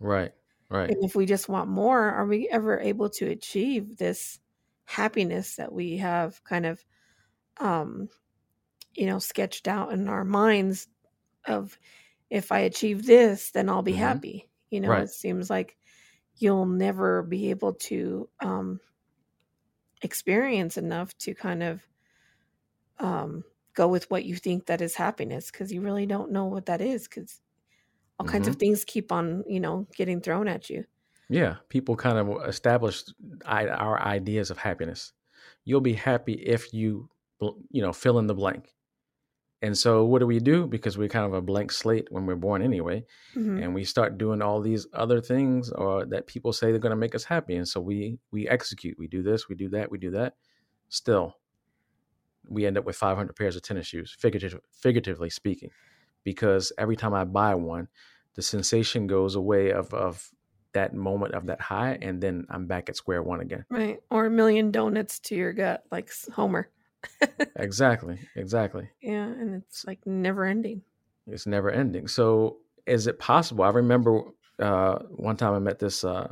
Right, 0.01 0.35
right. 0.71 0.95
And 0.95 1.05
if 1.05 1.15
we 1.15 1.27
just 1.27 1.49
want 1.49 1.71
more, 1.71 2.01
are 2.11 2.27
we 2.27 2.49
ever 2.49 2.79
able 2.81 3.11
to 3.11 3.27
achieve 3.29 3.99
this 3.99 4.41
happiness 4.85 5.57
that 5.57 5.73
we 5.73 5.99
have 5.99 6.43
kind 6.45 6.65
of 6.67 6.85
um 7.61 8.09
you 8.95 9.07
know 9.07 9.19
sketched 9.19 9.69
out 9.69 9.93
in 9.93 10.09
our 10.09 10.25
minds 10.25 10.89
of 11.47 11.79
if 12.31 12.53
I 12.53 12.61
achieve 12.61 13.07
this, 13.07 13.53
then 13.53 13.69
I'll 13.71 13.83
be 13.83 13.95
Mhm. 13.95 13.95
happy. 13.95 14.51
You 14.71 14.81
know, 14.81 14.97
Right. 14.97 15.01
it 15.01 15.11
seems 15.11 15.51
like 15.51 15.79
you'll 16.37 16.67
never 16.67 17.23
be 17.23 17.51
able 17.51 17.75
to 17.75 18.31
um 18.41 18.81
experience 20.03 20.77
enough 20.77 21.17
to 21.19 21.35
kind 21.35 21.63
of 21.63 21.87
um 22.99 23.45
go 23.75 23.87
with 23.89 24.11
what 24.11 24.25
you 24.25 24.35
think 24.37 24.67
that 24.67 24.81
is 24.81 24.95
happiness 24.97 25.51
because 25.51 25.73
you 25.73 25.81
really 25.81 26.07
don't 26.07 26.33
know 26.33 26.47
what 26.47 26.67
that 26.67 26.81
is 26.81 27.07
because 27.07 27.41
all 28.19 28.27
kinds 28.27 28.49
of 28.49 28.57
things 28.57 28.85
keep 28.85 29.13
on 29.13 29.45
you 29.47 29.61
know 29.61 29.87
getting 29.97 30.21
thrown 30.21 30.49
at 30.49 30.71
you 30.71 30.85
Yeah, 31.31 31.57
people 31.69 31.95
kind 31.97 32.19
of 32.19 32.49
establish 32.49 33.05
our 33.45 34.01
ideas 34.01 34.51
of 34.51 34.59
happiness. 34.59 35.13
You'll 35.65 35.83
be 35.83 35.93
happy 35.93 36.35
if 36.35 36.73
you, 36.73 37.11
you 37.71 37.83
know, 37.83 37.93
fill 37.93 38.19
in 38.19 38.27
the 38.27 38.35
blank. 38.35 38.75
And 39.61 39.77
so, 39.77 40.05
what 40.05 40.21
do 40.21 40.27
we 40.27 40.39
do? 40.39 40.67
Because 40.67 40.97
we're 40.97 41.09
kind 41.09 41.27
of 41.27 41.35
a 41.35 41.43
blank 41.43 41.73
slate 41.73 42.07
when 42.11 42.27
we're 42.27 42.37
born 42.37 42.63
anyway, 42.63 43.05
Mhm. 43.35 43.63
and 43.63 43.75
we 43.75 43.85
start 43.85 44.17
doing 44.19 44.41
all 44.41 44.61
these 44.61 44.87
other 44.93 45.21
things, 45.21 45.71
or 45.73 46.07
that 46.07 46.27
people 46.29 46.53
say 46.53 46.71
they're 46.71 46.79
going 46.81 46.91
to 46.99 47.05
make 47.07 47.15
us 47.15 47.25
happy, 47.25 47.57
and 47.57 47.69
so 47.69 47.81
we 47.81 48.19
we 48.31 48.49
execute. 48.49 48.97
We 48.99 49.09
do 49.09 49.23
this, 49.23 49.49
we 49.49 49.57
do 49.57 49.69
that, 49.71 49.91
we 49.91 49.99
do 49.99 50.11
that. 50.13 50.37
Still, 50.89 51.35
we 52.49 52.67
end 52.67 52.79
up 52.79 52.85
with 52.85 52.97
500 52.97 53.35
pairs 53.37 53.57
of 53.57 53.63
tennis 53.63 53.87
shoes, 53.87 54.15
figurative, 54.19 54.61
figuratively 54.73 55.31
speaking, 55.31 55.71
because 56.33 56.73
every 56.77 56.97
time 56.97 57.15
I 57.15 57.25
buy 57.25 57.55
one, 57.55 57.89
the 58.35 58.43
sensation 58.43 59.07
goes 59.07 59.35
away 59.35 59.73
of 59.73 59.95
of 59.95 60.31
that 60.73 60.93
moment 60.95 61.35
of 61.35 61.47
that 61.47 61.61
high, 61.61 61.97
and 62.03 62.21
then 62.21 62.45
I'm 62.51 62.67
back 62.67 62.89
at 62.91 62.97
square 62.97 63.23
one 63.23 63.41
again. 63.41 63.65
right 63.71 63.99
or 64.11 64.27
a 64.27 64.31
million 64.31 64.71
donuts 64.71 65.19
to 65.27 65.35
your 65.35 65.53
gut 65.55 65.85
like 65.91 66.11
homer 66.35 66.69
Exactly, 67.57 68.19
exactly. 68.37 68.89
yeah 69.01 69.27
and 69.41 69.55
it's 69.55 69.85
like 69.87 70.01
never 70.07 70.45
ending 70.45 70.83
It's 71.27 71.47
never 71.47 71.71
ending. 71.71 72.09
So, 72.09 72.59
is 72.87 73.07
it 73.07 73.19
possible? 73.19 73.65
I 73.65 73.71
remember 73.71 74.13
uh, 74.59 74.97
one 75.31 75.37
time 75.37 75.55
I 75.55 75.59
met 75.69 75.79
this 75.79 76.05
uh, 76.05 76.29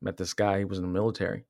met 0.00 0.16
this 0.16 0.34
guy. 0.34 0.58
He 0.58 0.64
was 0.64 0.78
in 0.78 0.84
the 0.88 0.98
military, 1.00 1.44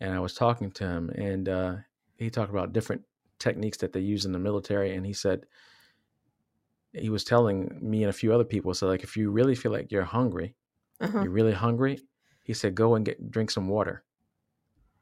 and 0.00 0.10
I 0.14 0.20
was 0.20 0.34
talking 0.34 0.70
to 0.78 0.84
him, 0.94 1.10
and 1.10 1.48
uh, 1.48 1.72
he 2.16 2.30
talked 2.30 2.50
about 2.56 2.72
different 2.72 3.02
techniques 3.38 3.78
that 3.78 3.92
they 3.92 4.00
use 4.14 4.24
in 4.26 4.32
the 4.32 4.38
military, 4.48 4.94
and 4.96 5.04
he 5.06 5.12
said 5.12 5.38
he 6.94 7.10
was 7.10 7.24
telling 7.24 7.78
me 7.82 8.02
and 8.02 8.10
a 8.10 8.12
few 8.14 8.32
other 8.34 8.44
people. 8.44 8.74
So, 8.74 8.86
like, 8.88 9.04
if 9.04 9.16
you 9.16 9.30
really 9.30 9.54
feel 9.54 9.72
like 9.72 9.92
you're 9.92 10.04
hungry, 10.04 10.56
uh-huh. 11.00 11.26
you're 11.26 11.32
really 11.32 11.52
hungry, 11.54 12.00
he 12.44 12.54
said, 12.54 12.74
go 12.76 12.94
and 12.96 13.04
get 13.06 13.30
drink 13.30 13.50
some 13.50 13.68
water. 13.68 14.04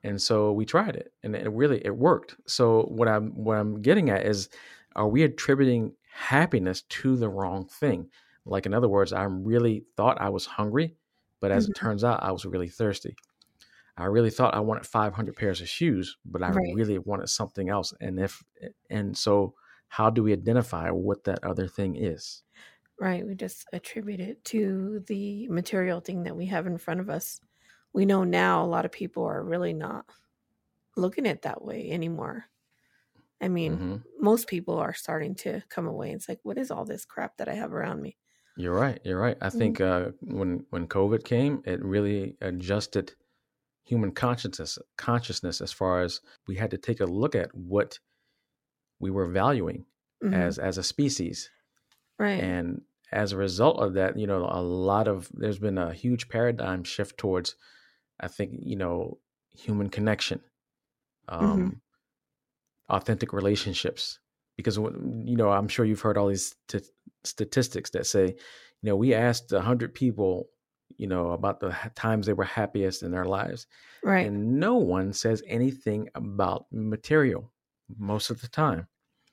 And 0.05 0.21
so 0.21 0.53
we 0.53 0.65
tried 0.65 0.97
it, 0.97 1.13
and 1.23 1.37
it 1.37 1.49
really 1.51 1.85
it 1.85 1.97
worked. 1.97 2.35
So 2.47 2.85
what 2.85 3.09
I'm 3.09 3.31
what 3.33 3.57
I'm 3.59 3.81
getting 3.83 4.11
at 4.11 4.27
is, 4.27 4.49
are 4.97 5.07
we 5.09 5.23
attributing 5.23 5.95
happiness 6.13 6.83
to 6.83 7.17
the 7.17 7.29
wrong 7.29 7.67
thing? 7.69 8.11
Like 8.45 8.67
in 8.67 8.75
other 8.75 8.89
words, 8.89 9.13
I 9.13 9.25
really 9.25 9.87
thought 9.97 10.21
I 10.21 10.29
was 10.29 10.45
hungry, 10.47 10.97
but 11.41 11.53
as 11.53 11.67
it 11.67 11.75
Mhm. 11.75 11.75
turns 11.75 12.03
out, 12.05 12.23
I 12.23 12.33
was 12.33 12.45
really 12.45 12.69
thirsty. 12.69 13.15
I 13.97 14.07
really 14.07 14.31
thought 14.31 14.55
I 14.55 14.61
wanted 14.61 14.87
500 14.87 15.37
pairs 15.37 15.61
of 15.63 15.69
shoes, 15.69 16.17
but 16.25 16.43
I 16.43 16.51
Right. 16.51 16.77
really 16.77 16.99
wanted 16.99 17.29
something 17.29 17.69
else. 17.71 17.95
And 18.01 18.21
if 18.21 18.43
and 18.91 19.17
so, 19.19 19.55
how 19.99 20.11
do 20.11 20.23
we 20.23 20.33
identify 20.33 20.91
what 20.91 21.25
that 21.25 21.45
other 21.45 21.69
thing 21.69 21.97
is? 21.97 22.43
Right. 22.99 23.27
We 23.27 23.35
just 23.35 23.67
attribute 23.73 24.21
it 24.21 24.45
to 24.47 25.01
the 25.07 25.49
material 25.49 26.01
thing 26.01 26.23
that 26.25 26.37
we 26.37 26.47
have 26.47 26.67
in 26.67 26.79
front 26.79 27.01
of 27.01 27.11
us. 27.11 27.41
We 27.93 28.07
know 28.07 28.23
now 28.25 28.65
a 28.65 28.67
lot 28.67 28.85
of 28.85 28.93
people 28.93 29.25
are 29.25 29.43
really 29.43 29.73
not 29.73 30.09
looking 30.97 31.27
at 31.27 31.37
it 31.37 31.43
that 31.43 31.65
way 31.65 31.91
anymore. 31.91 32.47
I 33.41 33.49
mean, 33.49 33.81
hmm 33.81 34.05
most 34.19 34.49
people 34.49 34.79
are 34.79 34.95
starting 34.95 35.35
to 35.37 35.63
come 35.69 35.87
away. 35.89 36.13
It's 36.13 36.29
like, 36.29 36.41
what 36.45 36.59
is 36.59 36.71
all 36.71 36.85
this 36.87 37.05
crap 37.07 37.39
that 37.39 37.49
I 37.49 37.55
have 37.55 37.73
around 37.75 38.03
me? 38.03 38.19
You're 38.57 38.75
right. 38.75 39.01
You're 39.05 39.19
right. 39.21 39.37
I 39.41 39.51
think 39.51 39.81
uh, 39.81 40.13
when 40.21 40.67
when 40.71 40.87
COVID 40.89 41.25
came, 41.25 41.63
it 41.65 41.83
really 41.83 42.37
adjusted 42.41 43.15
human 43.85 44.13
consciousness 44.13 44.79
consciousness 44.99 45.61
as 45.63 45.73
far 45.73 46.03
as 46.03 46.21
we 46.49 46.57
had 46.57 46.71
to 46.73 46.79
take 46.79 47.01
a 47.01 47.07
look 47.07 47.35
at 47.37 47.55
what 47.55 47.99
we 49.03 49.11
were 49.11 49.27
valuing 49.27 49.85
Mhm. 50.23 50.35
as 50.35 50.59
as 50.59 50.79
a 50.79 50.83
species 50.83 51.51
right. 52.19 52.41
and 52.43 52.83
as 53.11 53.33
a 53.33 53.37
result 53.37 53.79
of 53.81 53.95
that 53.95 54.17
you 54.17 54.27
know 54.27 54.49
a 54.51 54.63
lot 54.63 55.09
of 55.09 55.29
there's 55.35 55.59
been 55.59 55.79
a 55.79 55.93
huge 55.93 56.29
paradigm 56.29 56.85
shift 56.85 57.19
towards 57.19 57.57
i 58.21 58.29
think 58.29 58.51
you 58.63 58.77
know 58.77 59.19
human 59.65 59.89
connection 59.91 60.41
um 61.29 61.81
authentic 62.89 63.33
relationships 63.33 64.19
because 64.57 64.77
you 64.77 65.37
know 65.37 65.51
i'm 65.51 65.69
sure 65.69 65.85
you've 65.85 66.01
heard 66.01 66.17
all 66.19 66.29
these 66.29 66.55
t- 66.69 66.81
statistics 67.25 67.91
that 67.91 68.07
say 68.07 68.27
you 68.29 68.87
know 68.89 68.97
we 68.97 69.15
asked 69.15 69.53
100 69.53 69.95
people 69.95 70.49
you 70.97 71.07
know 71.07 71.33
about 71.33 71.61
the 71.61 71.75
times 71.95 72.27
they 72.27 72.33
were 72.33 72.45
happiest 72.45 73.03
in 73.03 73.11
their 73.11 73.25
lives 73.25 73.67
right. 74.03 74.27
and 74.27 74.61
no 74.61 74.75
one 74.77 75.13
says 75.13 75.43
anything 75.47 76.09
about 76.15 76.67
material 76.71 77.52
most 77.99 78.31
of 78.31 78.41
the 78.41 78.49
time 78.49 78.87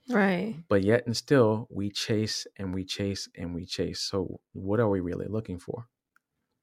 right. 0.10 0.56
but 0.68 0.84
yet 0.84 1.06
and 1.06 1.16
still 1.16 1.68
we 1.70 1.90
chase 1.90 2.48
and 2.58 2.74
we 2.74 2.84
chase 2.84 3.28
and 3.36 3.54
we 3.54 3.66
chase 3.66 4.02
so 4.02 4.40
what 4.54 4.80
are 4.80 4.90
we 4.90 5.00
really 5.00 5.28
looking 5.28 5.60
for 5.60 5.88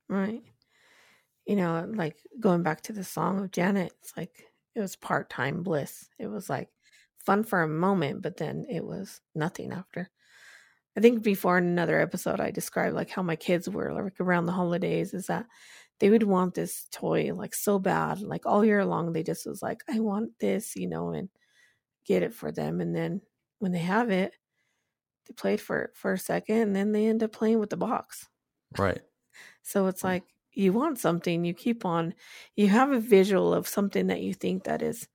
Right. 0.09 0.43
You 1.47 1.57
know, 1.57 1.87
like 1.89 2.17
going 2.41 2.63
back 2.63 2.83
to 2.83 2.93
the 2.93 3.05
song 3.05 3.43
of 3.43 3.51
Janet, 3.53 3.93
it's 4.03 4.17
like 4.17 4.45
it 4.75 4.81
was 4.81 4.97
part 4.97 5.31
time 5.31 5.63
bliss. 5.63 6.09
It 6.19 6.27
was 6.29 6.49
like 6.51 6.69
fun 7.25 7.45
for 7.45 7.63
a 7.63 7.69
moment, 7.69 8.23
but 8.23 8.37
then 8.37 8.67
it 8.69 8.85
was 8.85 9.21
nothing 9.35 9.73
after. 9.73 10.11
I 10.97 11.01
think 11.01 11.23
before 11.23 11.59
in 11.59 11.67
another 11.67 12.01
episode, 12.01 12.41
I 12.41 12.51
described 12.51 12.95
like 12.95 13.11
how 13.11 13.23
my 13.23 13.37
kids 13.37 13.69
were 13.69 13.93
like 13.93 14.21
around 14.21 14.47
the 14.47 14.53
holidays 14.53 15.13
is 15.13 15.27
that 15.27 15.47
they 16.01 16.11
would 16.11 16.23
want 16.23 16.55
this 16.55 16.87
toy 16.91 17.33
like 17.35 17.55
so 17.55 17.79
bad, 17.79 18.21
like 18.21 18.47
all 18.47 18.65
year 18.65 18.85
long. 18.85 19.13
They 19.13 19.23
just 19.23 19.47
was 19.47 19.63
like, 19.63 19.83
I 19.89 20.01
want 20.01 20.39
this, 20.41 20.75
you 20.77 20.89
know, 20.89 21.11
and 21.11 21.29
get 22.07 22.23
it 22.23 22.35
for 22.35 22.51
them. 22.53 22.81
And 22.81 22.95
then 22.95 23.21
when 23.59 23.73
they 23.73 23.81
have 23.81 24.11
it, 24.11 24.35
they 25.27 25.35
played 25.35 25.61
for 25.61 25.83
it 25.83 25.91
for 25.95 26.13
a 26.13 26.19
second 26.19 26.59
and 26.59 26.77
then 26.77 26.93
they 26.93 27.07
end 27.07 27.23
up 27.23 27.33
playing 27.33 27.59
with 27.59 27.71
the 27.71 27.77
box. 27.77 28.29
right 28.79 29.01
So 29.63 29.87
it's 29.89 30.03
mm. 30.03 30.05
like 30.05 30.25
you 30.53 30.73
want 30.73 30.99
something, 30.99 31.45
you 31.45 31.53
keep 31.53 31.85
on, 31.85 32.15
you 32.55 32.69
have 32.69 32.91
a 32.91 33.01
visual 33.01 33.53
of 33.53 33.69
something 33.69 34.07
that 34.07 34.23
you 34.23 34.33
think 34.33 34.65
that 34.65 34.81
is 34.81 35.07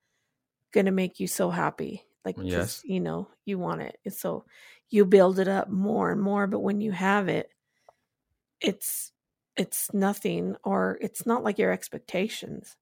going 0.71 0.86
to 0.86 0.91
make 0.91 1.19
you 1.19 1.27
so 1.27 1.50
happy. 1.50 2.05
Like 2.24 2.36
Yes. 2.39 2.81
you 2.83 3.00
know, 3.00 3.29
you 3.45 3.57
want 3.57 3.81
it. 3.81 3.98
And 4.05 4.13
so 4.13 4.45
you 4.89 5.05
build 5.05 5.39
it 5.39 5.48
up 5.48 5.69
more 5.69 6.12
and 6.12 6.21
more. 6.21 6.45
But 6.45 6.60
when 6.60 6.81
you 6.81 6.91
have 6.91 7.27
it, 7.27 7.50
it's, 8.60 9.12
it's 9.57 9.91
nothing 9.93 10.55
or 10.63 11.00
it's 11.01 11.25
not 11.25 11.43
like 11.43 11.57
your 11.57 11.71
expectations. 11.71 12.77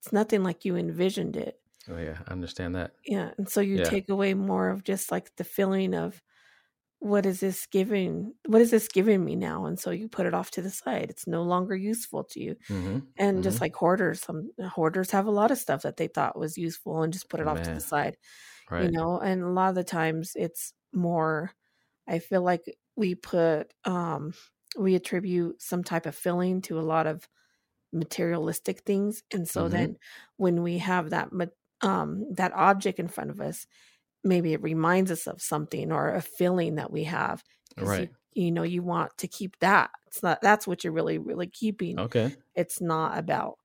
It's 0.00 0.12
nothing 0.12 0.42
like 0.42 0.64
you 0.64 0.76
envisioned 0.76 1.36
it. 1.36 1.60
Oh 1.88 1.98
yeah 1.98 2.22
i 2.26 2.32
understand 2.32 2.74
that 2.74 2.96
Yeah. 3.06 3.32
And 3.38 3.48
so 3.48 3.60
you 3.60 3.78
Yeah. 3.78 3.78
take 3.78 4.08
away 4.08 4.34
more 4.34 4.70
of 4.70 4.84
just 4.84 5.10
like 5.12 5.34
the 5.36 5.44
feeling 5.44 5.94
of 5.94 6.22
what 7.00 7.26
is 7.26 7.40
this 7.40 7.66
giving? 7.66 8.34
What 8.46 8.62
is 8.62 8.70
this 8.72 8.88
giving 8.88 9.24
me 9.24 9.36
now? 9.36 9.66
And 9.66 9.78
so 9.80 9.90
you 9.90 10.08
put 10.08 10.26
it 10.26 10.34
off 10.34 10.50
to 10.52 10.62
the 10.62 10.70
side. 10.70 11.10
It's 11.10 11.26
no 11.26 11.42
longer 11.44 11.76
useful 11.76 12.24
to 12.26 12.40
you. 12.42 12.56
hmm 12.68 13.14
And 13.18 13.42
just 13.44 13.60
like 13.62 13.76
hoarders, 13.76 14.22
some 14.22 14.50
hoarders 14.70 15.10
have 15.12 15.26
a 15.26 15.30
lot 15.32 15.50
of 15.52 15.58
stuff 15.58 15.82
that 15.82 15.98
they 15.98 16.08
thought 16.08 16.38
was 16.38 16.58
useful 16.58 17.02
and 17.02 17.12
just 17.12 17.30
put 17.30 17.40
it 17.40 17.48
off 17.48 17.62
to 17.62 17.72
the 17.72 17.80
side, 17.80 18.16
right 18.70 18.78
you 18.78 18.90
know. 18.90 19.20
And 19.20 19.42
a 19.42 19.48
lot 19.50 19.70
of 19.70 19.76
the 19.76 19.84
times 19.84 20.32
it's 20.36 20.74
more, 20.94 21.52
I 22.08 22.20
feel 22.20 22.42
like 22.42 22.64
we 22.96 23.14
put, 23.16 23.74
um, 23.84 24.34
we 24.78 24.94
attribute 24.96 25.62
some 25.62 25.84
type 25.84 26.06
of 26.06 26.16
feeling 26.16 26.62
to 26.62 26.80
a 26.80 26.82
lot 26.82 27.06
of 27.08 27.28
materialistic 27.92 28.80
things. 28.80 29.22
And 29.32 29.48
so 29.48 29.68
Mhm. 29.68 29.68
then 29.68 29.96
when 30.36 30.62
we 30.62 30.78
have 30.78 31.10
that, 31.10 31.32
um, 31.82 32.26
that 32.34 32.52
object 32.52 32.98
in 32.98 33.08
front 33.08 33.30
of 33.30 33.40
us, 33.40 33.66
maybe 34.24 34.52
it 34.52 34.62
reminds 34.62 35.10
us 35.10 35.26
of 35.26 35.42
something 35.42 35.92
or 35.92 36.14
a 36.14 36.22
feeling 36.22 36.76
that 36.76 36.92
we 36.92 37.04
have. 37.04 37.44
right 37.76 38.10
You, 38.34 38.46
you 38.46 38.52
know, 38.52 38.62
you 38.64 38.82
want 38.82 39.16
to 39.18 39.28
keep 39.28 39.58
that. 39.60 39.90
It's 40.06 40.22
not, 40.22 40.40
that's 40.42 40.66
what 40.66 40.84
you're 40.84 40.92
really, 40.92 41.18
really 41.18 41.46
keeping. 41.48 41.98
Okay. 41.98 42.34
It's 42.54 42.80
not 42.80 43.18
about 43.18 43.58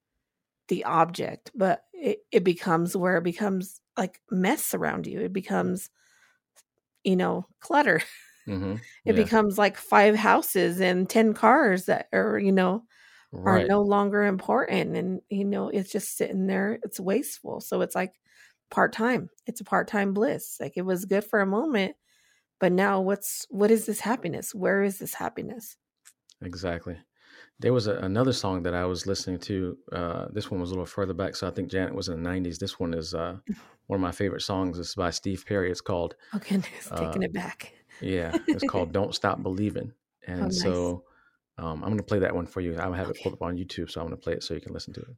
the 0.68 0.86
object 0.86 1.51
but 1.56 1.84
it, 1.94 2.20
it 2.32 2.44
becomes 2.44 2.96
where 2.96 3.18
it 3.18 3.24
becomes 3.24 3.82
like 3.98 4.22
mess 4.32 4.74
around 4.74 5.08
you. 5.08 5.20
It 5.20 5.34
becomes 5.34 5.89
you 7.04 7.16
know 7.16 7.48
clutter. 7.60 8.01
Hmm 8.46 8.75
it 9.06 9.13
becomes 9.13 9.58
like 9.58 9.78
five 9.78 10.16
houses 10.16 10.82
and 10.82 11.10
10 11.10 11.34
cars 11.34 11.86
that 11.86 12.08
are 12.13 12.39
you 12.39 12.51
know 12.51 12.84
are 13.45 13.62
no 13.67 13.81
longer 13.81 14.24
important 14.24 14.95
and 14.95 15.21
you 15.29 15.45
know 15.45 15.69
it's 15.69 15.91
just 15.91 16.17
sitting 16.17 16.48
there 16.48 16.79
it's 16.83 17.00
wasteful 17.00 17.62
so 17.62 17.81
it's 17.81 17.95
like 17.95 18.13
part-time 18.69 19.29
it's 19.48 19.62
a 19.62 19.65
part-time 19.65 20.13
bliss 20.13 20.57
like 20.59 20.74
it 20.75 20.83
was 20.83 21.05
good 21.05 21.24
for 21.24 21.41
a 21.41 21.45
moment 21.45 21.95
but 22.59 22.71
now 22.71 23.01
what's 23.01 23.48
what 23.50 23.71
is 23.71 23.86
this 23.88 24.01
happiness 24.01 24.55
where 24.55 24.83
is 24.83 25.00
this 25.00 25.15
happiness 25.15 25.77
Exactly. 26.41 26.98
There 27.59 27.74
was 27.74 27.88
a, 27.88 27.95
another 27.98 28.33
song 28.33 28.63
that 28.63 28.75
I 28.75 28.86
was 28.86 29.07
listening 29.07 29.39
to. 29.41 29.77
Uh, 29.91 30.27
this 30.31 30.51
one 30.51 30.62
was 30.62 30.71
a 30.71 30.74
little 30.74 30.86
further 30.86 31.13
back, 31.13 31.36
so 31.36 31.48
I 31.48 31.51
think 31.51 31.71
Janet 31.71 31.95
was 31.95 32.09
in 32.09 32.24
the 32.24 32.29
'90s. 32.29 32.59
This 32.59 32.79
one 32.79 32.93
is 32.93 33.13
uh, 33.15 33.39
one 33.88 33.98
of 33.98 34.01
my 34.01 34.12
favorite 34.12 34.41
songs. 34.41 34.79
It's 34.79 34.95
by 34.95 35.12
Steve 35.12 35.45
Perry. 35.48 35.71
It's 35.71 35.81
called 35.81 36.15
oh 36.33 36.39
goodness 36.39 36.91
taking 36.95 37.21
Uh, 37.21 37.24
it 37.24 37.33
back 37.33 37.74
yeah, 38.00 38.38
it's 38.53 38.63
called 38.63 38.93
"Don't 38.93 39.15
Stop 39.15 39.43
Believing." 39.43 39.93
And 40.27 40.41
Oh, 40.41 40.53
nice. 40.53 40.95
so 40.95 41.05
um, 41.60 41.84
I'm 41.84 41.89
going 41.89 41.98
to 41.98 42.04
play 42.04 42.20
that 42.20 42.34
one 42.34 42.46
for 42.46 42.62
you. 42.62 42.78
I 42.80 42.96
have 42.96 43.10
it 43.10 43.18
pulled 43.22 43.34
up 43.36 43.42
on 43.42 43.58
YouTube, 43.58 43.92
so 43.92 44.01
I'm 44.01 44.08
going 44.08 44.18
to 44.18 44.24
play 44.24 44.34
it 44.34 44.44
so 44.44 44.54
you 44.54 44.62
can 44.62 44.74
listen 44.74 44.94
to 44.94 45.01
it. 45.01 45.16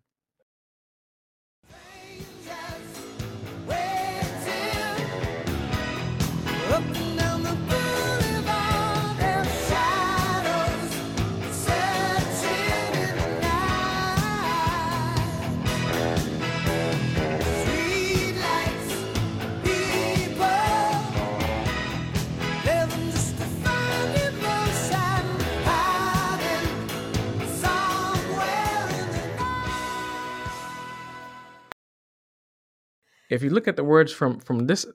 If 33.31 33.41
you 33.41 33.49
look 33.49 33.67
at 33.67 33.77
the 33.77 33.83
words 33.83 34.11
from 34.11 34.39
from 34.39 34.67
this 34.67 34.85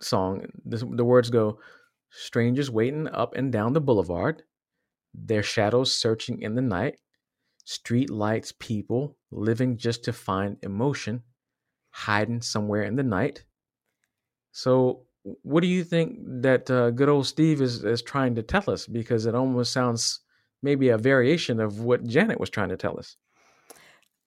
song, 0.00 0.46
this, 0.64 0.82
the 0.82 1.04
words 1.04 1.30
go, 1.30 1.58
"Strangers 2.10 2.70
waiting 2.70 3.08
up 3.08 3.34
and 3.34 3.52
down 3.52 3.72
the 3.72 3.80
boulevard, 3.80 4.44
their 5.14 5.42
shadows 5.42 5.92
searching 5.92 6.42
in 6.42 6.54
the 6.54 6.62
night, 6.62 7.00
street 7.64 8.10
lights, 8.10 8.52
people 8.52 9.16
living 9.32 9.78
just 9.78 10.04
to 10.04 10.12
find 10.12 10.58
emotion, 10.62 11.24
hiding 11.90 12.42
somewhere 12.42 12.84
in 12.84 12.96
the 12.96 13.02
night." 13.18 13.44
So, 14.52 15.06
what 15.22 15.62
do 15.62 15.66
you 15.66 15.84
think 15.84 16.18
that 16.42 16.70
uh, 16.70 16.90
good 16.90 17.08
old 17.08 17.26
Steve 17.26 17.60
is 17.60 17.84
is 17.84 18.02
trying 18.02 18.34
to 18.36 18.42
tell 18.42 18.70
us? 18.70 18.86
Because 18.86 19.26
it 19.26 19.34
almost 19.34 19.72
sounds 19.72 20.20
maybe 20.62 20.90
a 20.90 20.98
variation 20.98 21.60
of 21.60 21.80
what 21.80 22.04
Janet 22.06 22.40
was 22.40 22.50
trying 22.50 22.68
to 22.70 22.76
tell 22.76 22.98
us. 22.98 23.16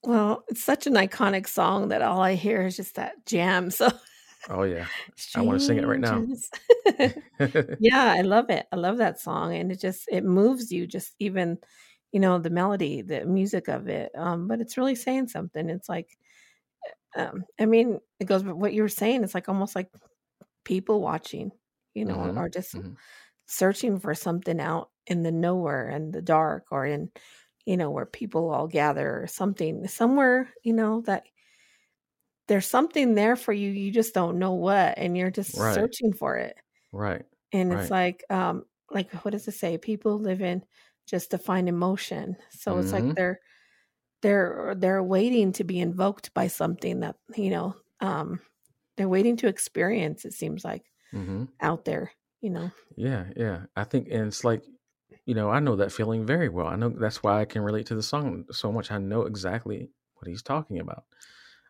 Well, 0.03 0.43
it's 0.49 0.63
such 0.63 0.85
an 0.85 0.93
iconic 0.95 1.47
song 1.47 1.87
that 1.89 2.01
all 2.01 2.19
I 2.21 2.35
hear 2.35 2.65
is 2.65 2.75
just 2.75 2.95
that 2.95 3.25
jam. 3.25 3.71
So 3.79 3.89
Oh 4.49 4.63
yeah, 4.63 4.89
I 5.33 5.41
wanna 5.41 5.59
sing 5.59 5.77
it 5.77 5.87
right 5.87 5.99
now. 5.99 6.27
Yeah, 7.79 8.13
I 8.17 8.21
love 8.21 8.49
it. 8.49 8.67
I 8.71 8.75
love 8.77 8.97
that 8.97 9.19
song, 9.19 9.55
and 9.55 9.71
it 9.71 9.79
just 9.79 10.07
it 10.11 10.23
moves 10.23 10.71
you. 10.71 10.87
Just 10.87 11.15
even, 11.19 11.57
you 12.11 12.19
know, 12.19 12.39
the 12.39 12.49
melody, 12.49 13.01
the 13.01 13.25
music 13.25 13.67
of 13.67 13.87
it. 13.89 14.11
Um, 14.15 14.47
but 14.47 14.61
it's 14.61 14.77
really 14.77 14.95
saying 14.95 15.27
something. 15.29 15.69
It's 15.69 15.89
like, 15.89 16.17
um, 17.15 17.45
I 17.59 17.65
mean, 17.65 17.99
it 18.19 18.25
goes. 18.25 18.43
But 18.43 18.57
what 18.57 18.73
you 18.73 18.83
were 18.83 18.89
saying, 18.89 19.23
it's 19.23 19.35
like 19.35 19.49
almost 19.49 19.75
like 19.75 19.91
people 20.65 21.01
watching, 21.01 21.51
you 21.95 22.05
know, 22.05 22.17
Mhm, 22.17 22.37
or 22.37 22.49
just 22.49 22.79
mhm. 22.79 22.97
searching 23.47 23.99
for 23.99 24.15
something 24.15 24.59
out 24.61 24.91
in 25.07 25.23
the 25.23 25.31
nowhere 25.33 25.89
and 25.89 26.13
the 26.13 26.21
dark, 26.23 26.67
or 26.71 26.85
in, 26.85 27.11
you 27.65 27.77
know, 27.77 27.91
where 27.91 28.05
people 28.05 28.49
all 28.51 28.67
gather 28.67 29.21
or 29.23 29.27
something 29.27 29.87
somewhere, 29.87 30.53
you 30.63 30.73
know, 30.73 31.01
that 31.01 31.25
there's 32.47 32.67
something 32.67 33.15
there 33.15 33.35
for 33.35 33.53
you. 33.53 33.69
You 33.71 33.91
just 33.91 34.13
don't 34.13 34.39
know 34.39 34.53
what, 34.53 34.97
and 34.97 35.17
you're 35.17 35.31
just 35.31 35.51
Right. 35.53 35.73
searching 35.73 36.13
for 36.13 36.37
it. 36.37 36.57
right. 36.91 37.25
And 37.53 37.73
it's 37.73 37.91
like, 37.91 38.23
um, 38.31 38.65
like 38.91 39.11
what 39.25 39.31
does 39.31 39.47
it 39.47 39.53
say? 39.53 39.77
People 39.77 40.19
live 40.19 40.41
in 40.41 40.65
just 41.07 41.31
to 41.31 41.37
find 41.37 41.69
emotion. 41.69 42.37
So 42.51 42.79
it's 42.79 42.93
Mhm. 42.93 42.93
like 42.93 43.11
they're 43.15 43.39
they're 44.23 44.75
they're 44.77 45.03
waiting 45.03 45.53
to 45.53 45.63
be 45.65 45.79
invoked 45.79 46.33
by 46.33 46.47
something 46.47 47.01
that 47.01 47.17
you 47.37 47.49
know 47.51 47.75
um 48.01 48.41
they're 48.97 49.09
waiting 49.09 49.37
to 49.37 49.47
experience 49.47 50.25
it 50.25 50.33
seems 50.33 50.65
like 50.65 50.91
hmm 51.13 51.45
out 51.61 51.85
there 51.85 52.11
you 52.41 52.49
know 52.51 52.71
Yeah, 52.95 53.31
yeah. 53.35 53.65
I 53.75 53.83
think, 53.85 54.07
and 54.09 54.27
it's 54.27 54.43
like, 54.43 54.63
you 55.25 55.33
know, 55.35 55.49
I 55.49 55.59
know 55.59 55.75
that 55.77 55.91
feeling 55.91 56.25
very 56.25 56.49
well. 56.49 56.67
I 56.67 56.75
know 56.75 56.89
that's 56.89 57.23
why 57.23 57.41
I 57.41 57.45
can 57.45 57.61
relate 57.61 57.87
to 57.87 57.95
the 57.95 58.03
song 58.03 58.45
so 58.51 58.71
much. 58.71 58.91
I 58.91 58.97
know 58.97 59.23
exactly 59.23 59.91
what 60.15 60.27
he's 60.27 60.43
talking 60.43 60.79
about. 60.79 61.05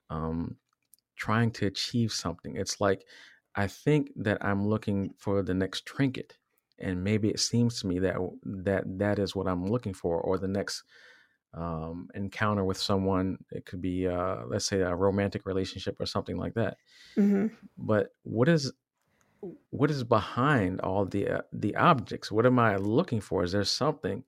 Um, 0.09 0.57
trying 1.17 1.51
to 1.53 1.67
achieve 1.67 2.11
something. 2.13 2.57
It's 2.57 2.81
like 2.81 3.07
I 3.55 3.67
think 3.67 4.11
that 4.17 4.43
I'm 4.45 4.67
looking 4.67 5.13
for 5.17 5.43
the 5.43 5.53
next 5.53 5.85
trinket, 5.85 6.37
and 6.79 7.03
maybe 7.03 7.29
it 7.29 7.39
seems 7.39 7.81
to 7.81 7.87
me 7.87 7.99
that 7.99 8.17
that 8.43 8.83
that 8.99 9.19
is 9.19 9.35
what 9.35 9.47
I'm 9.47 9.65
looking 9.67 9.93
for, 9.93 10.19
or 10.21 10.37
the 10.39 10.47
next 10.47 10.83
um, 11.53 12.09
encounter 12.15 12.65
with 12.65 12.77
someone. 12.77 13.39
It 13.51 13.65
could 13.65 13.81
be, 13.81 14.07
uh, 14.07 14.45
let's 14.47 14.65
say, 14.65 14.81
a 14.81 14.95
romantic 14.95 15.45
relationship 15.45 15.97
or 15.99 16.05
something 16.07 16.37
like 16.37 16.55
that. 16.55 16.77
hmm 17.15 17.47
But 17.77 18.09
what 18.23 18.49
is 18.49 18.71
what 19.69 19.91
is 19.91 20.03
behind 20.03 20.81
all 20.81 21.05
the 21.05 21.27
uh, 21.29 21.41
the 21.51 21.75
objects? 21.75 22.31
What 22.31 22.45
am 22.45 22.59
I 22.59 22.77
looking 22.77 23.21
for? 23.21 23.43
Is 23.43 23.51
there 23.51 23.63
something 23.63 24.23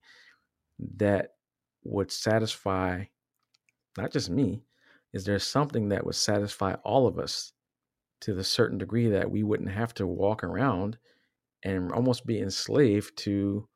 that 0.97 1.35
would 1.83 2.11
satisfy 2.11 3.05
not 3.97 4.11
just 4.11 4.29
me? 4.29 4.63
Is 5.13 5.23
there 5.25 5.39
something 5.39 5.89
that 5.89 6.05
would 6.05 6.15
satisfy 6.15 6.73
all 6.83 7.07
of 7.07 7.19
us 7.19 7.53
to 8.21 8.33
the 8.33 8.43
certain 8.43 8.77
degree 8.77 9.09
that 9.09 9.29
we 9.29 9.43
wouldn't 9.43 9.69
have 9.71 9.93
to 9.95 10.07
walk 10.07 10.43
around 10.43 10.97
and 11.63 11.91
almost 11.91 12.25
be 12.25 12.39
enslaved 12.39 13.15
to 13.17 13.67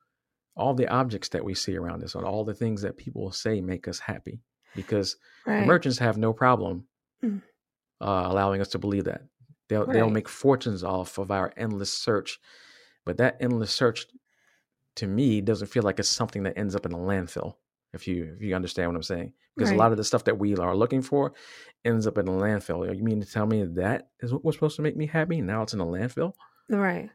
all 0.55 0.73
the 0.73 0.87
objects 0.87 1.29
that 1.29 1.43
we 1.45 1.53
see 1.53 1.77
around 1.77 2.03
us, 2.03 2.15
and 2.15 2.25
all 2.25 2.43
the 2.43 2.53
things 2.53 2.81
that 2.81 2.97
people 2.97 3.31
say 3.31 3.61
make 3.61 3.87
us 3.87 3.99
happy? 3.99 4.41
Because 4.75 5.15
Right. 5.45 5.65
merchants 5.65 5.99
have 5.99 6.17
no 6.17 6.33
problem 6.33 6.87
Mm. 7.23 7.41
uh, 8.01 8.23
allowing 8.25 8.61
us 8.61 8.69
to 8.69 8.79
believe 8.79 9.05
that. 9.05 9.23
They'll 9.69 9.85
they'll 9.85 10.09
make 10.09 10.27
fortunes 10.27 10.83
off 10.83 11.17
of 11.17 11.31
our 11.31 11.53
endless 11.55 11.93
search, 11.93 12.39
but 13.05 13.17
that 13.17 13.37
endless 13.39 13.71
search, 13.71 14.07
to 14.95 15.07
me, 15.07 15.41
doesn't 15.41 15.67
feel 15.67 15.83
like 15.83 15.99
it's 15.99 16.09
something 16.09 16.43
that 16.43 16.57
ends 16.57 16.75
up 16.75 16.85
in 16.85 16.91
a 16.91 16.97
landfill. 16.97 17.53
If 17.93 18.07
you 18.07 18.33
if 18.35 18.41
you 18.41 18.55
understand 18.55 18.89
what 18.89 18.97
I'm 18.97 19.03
saying, 19.03 19.33
because 19.55 19.71
a 19.71 19.75
lot 19.75 19.91
of 19.91 19.97
the 19.97 20.03
stuff 20.03 20.23
that 20.25 20.37
we 20.37 20.55
are 20.55 20.75
looking 20.75 21.01
for 21.01 21.33
ends 21.85 22.07
up 22.07 22.17
in 22.17 22.27
a 22.27 22.31
landfill. 22.31 22.95
You 22.95 23.03
mean 23.03 23.21
to 23.21 23.31
tell 23.31 23.45
me 23.45 23.63
that 23.63 24.09
is 24.21 24.33
what 24.33 24.43
was 24.43 24.55
supposed 24.55 24.75
to 24.75 24.81
make 24.81 24.97
me 24.97 25.07
happy? 25.07 25.41
Now 25.41 25.63
it's 25.63 25.73
in 25.73 25.79
a 25.79 25.85
landfill. 25.85 26.33
Right. 26.69 27.09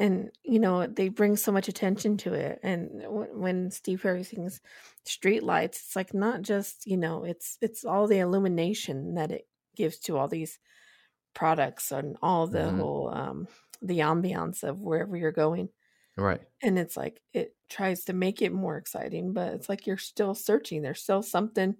And 0.00 0.30
you 0.42 0.58
know 0.58 0.86
they 0.86 1.08
bring 1.08 1.36
so 1.36 1.52
much 1.52 1.68
attention 1.68 2.16
to 2.18 2.32
it. 2.32 2.60
And 2.62 3.02
w- 3.02 3.30
when 3.32 3.70
Steve 3.70 4.02
Perry 4.02 4.22
sings 4.22 4.60
"Street 5.04 5.42
Lights," 5.42 5.78
it's 5.80 5.96
like 5.96 6.14
not 6.14 6.42
just 6.42 6.86
you 6.86 6.96
know 6.96 7.24
it's 7.24 7.58
it's 7.60 7.84
all 7.84 8.06
the 8.06 8.18
illumination 8.18 9.14
that 9.14 9.30
it 9.30 9.46
gives 9.76 9.98
to 10.00 10.16
all 10.16 10.28
these 10.28 10.58
products 11.34 11.92
and 11.92 12.16
all 12.22 12.46
the 12.46 12.72
Mhm. 12.72 12.72
whole 12.72 13.10
um 13.14 13.48
the 13.82 13.98
ambiance 14.00 14.62
of 14.62 14.80
wherever 14.80 15.16
you're 15.16 15.32
going. 15.32 15.68
Right. 16.16 16.46
And 16.62 16.78
it's 16.78 16.96
like 16.96 17.22
it 17.34 17.56
tries 17.70 18.04
to 18.06 18.12
make 18.14 18.42
it 18.42 18.52
more 18.52 18.76
exciting, 18.78 19.32
but 19.34 19.54
it's 19.54 19.68
like 19.68 19.86
you're 19.86 19.98
still 19.98 20.34
searching. 20.34 20.82
There's 20.82 21.02
still 21.02 21.22
something 21.22 21.76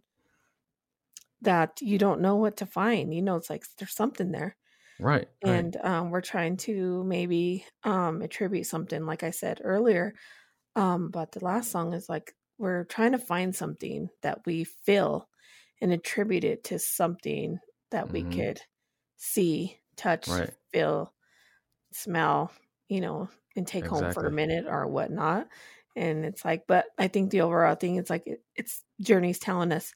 that 1.40 1.80
you 1.80 1.98
don't 1.98 2.20
know 2.20 2.36
what 2.36 2.56
to 2.58 2.66
find. 2.66 3.12
You 3.14 3.22
know, 3.22 3.36
it's 3.36 3.50
like 3.50 3.64
there's 3.78 3.94
something 3.94 4.30
there 4.32 4.56
Right. 4.98 5.28
Right. 5.42 5.66
and 5.66 5.76
um, 5.78 6.10
we're 6.10 6.20
trying 6.22 6.56
to 6.56 7.04
maybe 7.04 7.66
um, 7.84 8.22
attribute 8.22 8.66
something 8.66 9.06
like 9.06 9.22
i 9.22 9.30
said 9.30 9.60
earlier 9.64 10.14
um, 10.76 11.10
but 11.10 11.32
the 11.32 11.44
last 11.44 11.70
song 11.70 11.94
is 11.94 12.08
like 12.08 12.34
we're 12.58 12.84
trying 12.84 13.12
to 13.12 13.18
find 13.18 13.56
something 13.56 14.08
that 14.22 14.40
we 14.46 14.64
feel 14.64 15.28
and 15.82 15.92
attribute 15.92 16.44
it 16.44 16.64
to 16.64 16.78
something 16.78 17.58
that 17.92 18.12
we 18.12 18.22
Mhm. 18.22 18.22
could 18.24 18.60
see 19.22 19.80
touch 19.96 20.26
Right. 20.26 20.54
feel 20.72 21.14
smell 21.92 22.52
you 22.88 23.00
know 23.00 23.28
and 23.56 23.66
take 23.66 23.88
home 23.88 24.08
for 24.08 24.26
a 24.26 24.32
minute 24.32 24.66
or 24.68 24.86
whatnot 24.88 25.48
and 25.96 26.24
it's 26.24 26.44
like 26.44 26.66
but 26.68 26.86
i 26.98 27.08
think 27.08 27.30
the 27.30 27.42
overall 27.42 27.74
thing 27.76 27.96
is 27.96 28.10
like 28.10 28.26
it, 28.26 28.44
it's 28.56 28.84
journey's 29.00 29.38
telling 29.40 29.72
us 29.72 29.94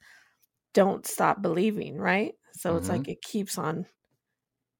don't 0.75 1.07
stop 1.07 1.43
believing 1.43 1.97
right 1.99 2.35
so 2.53 2.77
it's 2.77 2.89
Mhm. 2.89 2.91
like 2.91 3.09
it 3.09 3.23
keeps 3.23 3.59
on 3.59 3.87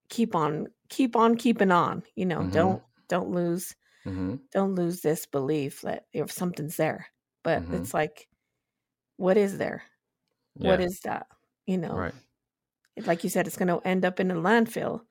keep 0.09 0.35
on 0.35 0.67
keep 0.89 1.17
on 1.17 1.37
keeping 1.37 1.71
on 1.71 2.03
you 2.15 2.25
know 2.27 2.45
Mhm. 2.45 2.47
don't 2.47 2.83
don't 3.09 3.31
lose 3.31 3.75
hmm 4.05 4.37
don't 4.53 4.75
lose 4.77 5.03
this 5.03 5.27
belief 5.27 5.83
that 5.83 6.07
if 6.13 6.33
something's 6.33 6.77
there 6.77 7.09
but 7.45 7.67
Mhm. 7.67 7.73
it's 7.73 7.95
like 7.95 8.29
what 9.17 9.37
is 9.37 9.59
there 9.59 9.85
what 10.59 10.81
Yeah. 10.81 10.83
is 10.83 11.01
that 11.05 11.29
you 11.67 11.79
know 11.79 12.03
Right. 12.03 12.15
Like 13.05 13.25
you 13.25 13.31
said 13.31 13.47
it's 13.47 13.57
going 13.57 13.69
to 13.69 13.87
end 13.87 14.05
up 14.05 14.21
in 14.21 14.31
a 14.31 14.35
landfill 14.35 15.03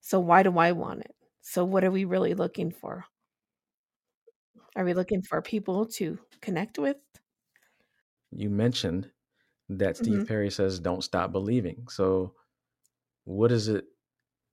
so 0.00 0.20
why 0.20 0.42
do 0.42 0.58
i 0.58 0.72
want 0.72 1.00
it 1.00 1.14
so 1.42 1.64
what 1.64 1.84
are 1.84 1.90
we 1.90 2.04
really 2.04 2.34
looking 2.34 2.70
for 2.70 3.06
are 4.76 4.84
we 4.84 4.94
looking 4.94 5.22
for 5.22 5.42
people 5.42 5.86
to 5.86 6.18
connect 6.40 6.78
with 6.78 6.98
You 8.30 8.50
mentioned 8.50 9.10
that 9.68 9.96
Steve 9.96 10.24
Mhm. 10.24 10.26
Perry 10.26 10.50
says, 10.50 10.80
"Don't 10.80 11.02
stop 11.04 11.32
believing." 11.32 11.88
So, 11.88 12.34
what 13.24 13.52
is 13.52 13.68
it 13.68 13.86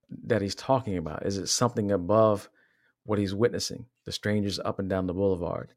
that 0.09 0.41
he's 0.41 0.55
talking 0.55 0.97
about? 0.97 1.25
Is 1.25 1.37
it 1.37 1.47
something 1.47 1.91
above 1.91 2.49
what 3.05 3.19
he's 3.19 3.35
witnessing? 3.35 3.87
The 4.05 4.11
strangers 4.13 4.59
up 4.59 4.79
and 4.79 4.89
down 4.89 5.07
the 5.07 5.13
boulevard, 5.15 5.73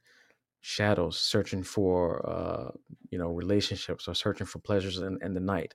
shadows 0.61 1.19
searching 1.19 1.63
for, 1.65 2.29
uh, 2.29 2.73
you 3.11 3.19
know, 3.19 3.31
relationships 3.31 4.09
or 4.09 4.15
searching 4.15 4.47
for 4.47 4.61
pleasures 4.61 4.99
in, 4.99 5.19
in 5.23 5.35
the 5.35 5.41
night. 5.41 5.75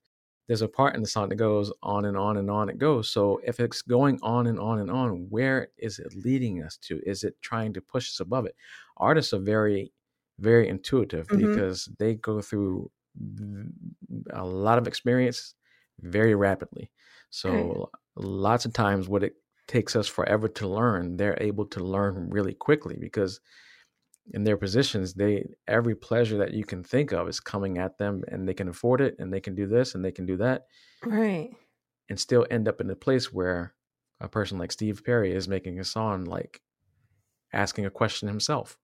There's 0.52 0.62
a 0.62 0.68
part 0.68 0.96
in 0.96 1.02
the 1.02 1.08
song 1.08 1.30
that 1.30 1.38
goes 1.38 1.72
on 1.82 2.06
and 2.06 2.18
on 2.18 2.38
and 2.38 2.52
on 2.52 2.70
it 2.70 2.78
goes. 2.78 3.10
So 3.10 3.40
if 3.46 3.60
it's 3.60 3.82
going 3.82 4.20
on 4.22 4.48
and 4.48 4.60
on 4.60 4.80
and 4.80 4.92
on, 4.92 5.30
where 5.30 5.70
is 5.78 6.00
it 6.00 6.14
leading 6.16 6.62
us 6.64 6.78
to? 6.80 7.00
Is 7.06 7.24
it 7.24 7.42
trying 7.42 7.74
to 7.74 7.82
push 7.82 8.10
us 8.10 8.20
above 8.20 8.46
it? 8.46 8.56
Artists 8.98 9.34
are 9.34 9.40
very, 9.40 9.94
very 10.40 10.68
intuitive 10.68 11.30
Mhm. 11.30 11.38
because 11.38 11.90
they 12.00 12.16
go 12.16 12.42
through 12.42 12.92
a 14.32 14.46
lot 14.46 14.78
of 14.78 14.88
experience 14.88 15.56
very 16.00 16.36
rapidly. 16.36 16.92
So 17.30 17.92
lots 18.16 18.66
of 18.66 18.74
times 18.74 19.08
what 19.08 19.24
it 19.24 19.36
takes 19.68 19.96
us 19.96 20.08
forever 20.08 20.48
to 20.48 20.68
learn, 20.68 21.18
they're 21.18 21.38
able 21.42 21.66
to 21.68 21.80
learn 21.84 22.30
really 22.30 22.54
quickly 22.54 22.98
because 23.00 23.40
in 24.34 24.43
their 24.43 24.57
positions, 24.57 25.13
they 25.13 25.45
every 25.67 25.95
pleasure 25.95 26.38
that 26.38 26.53
you 26.53 26.63
can 26.63 26.84
think 26.84 27.12
of 27.12 27.27
is 27.27 27.39
coming 27.39 27.77
at 27.77 27.97
them 27.97 28.23
and 28.27 28.47
they 28.47 28.53
can 28.53 28.67
afford 28.69 29.01
it 29.01 29.15
and 29.19 29.34
they 29.34 29.41
can 29.41 29.55
do 29.55 29.67
this 29.67 29.95
and 29.95 30.05
they 30.05 30.12
can 30.12 30.25
do 30.25 30.38
that 30.38 30.67
right 31.03 31.49
and 32.10 32.19
still 32.19 32.45
end 32.51 32.67
up 32.67 32.79
in 32.81 32.89
a 32.89 32.95
place 32.95 33.34
where 33.34 33.73
a 34.19 34.27
person 34.27 34.57
like 34.57 34.71
Steve 34.71 35.01
Perry 35.03 35.34
is 35.34 35.47
making 35.47 35.79
a 35.79 35.84
song 35.84 36.25
like 36.25 36.62
asking 37.53 37.86
a 37.86 37.89
question 37.89 38.27
himself. 38.27 38.77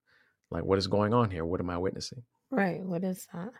Like 0.49 0.63
what 0.63 0.79
is 0.79 0.87
going 0.87 1.13
on 1.13 1.29
here? 1.31 1.45
What 1.45 1.59
am 1.61 1.69
I 1.69 1.77
witnessing? 1.77 2.23
right 2.49 2.81
what 2.81 3.03
is 3.03 3.27
that 3.33 3.51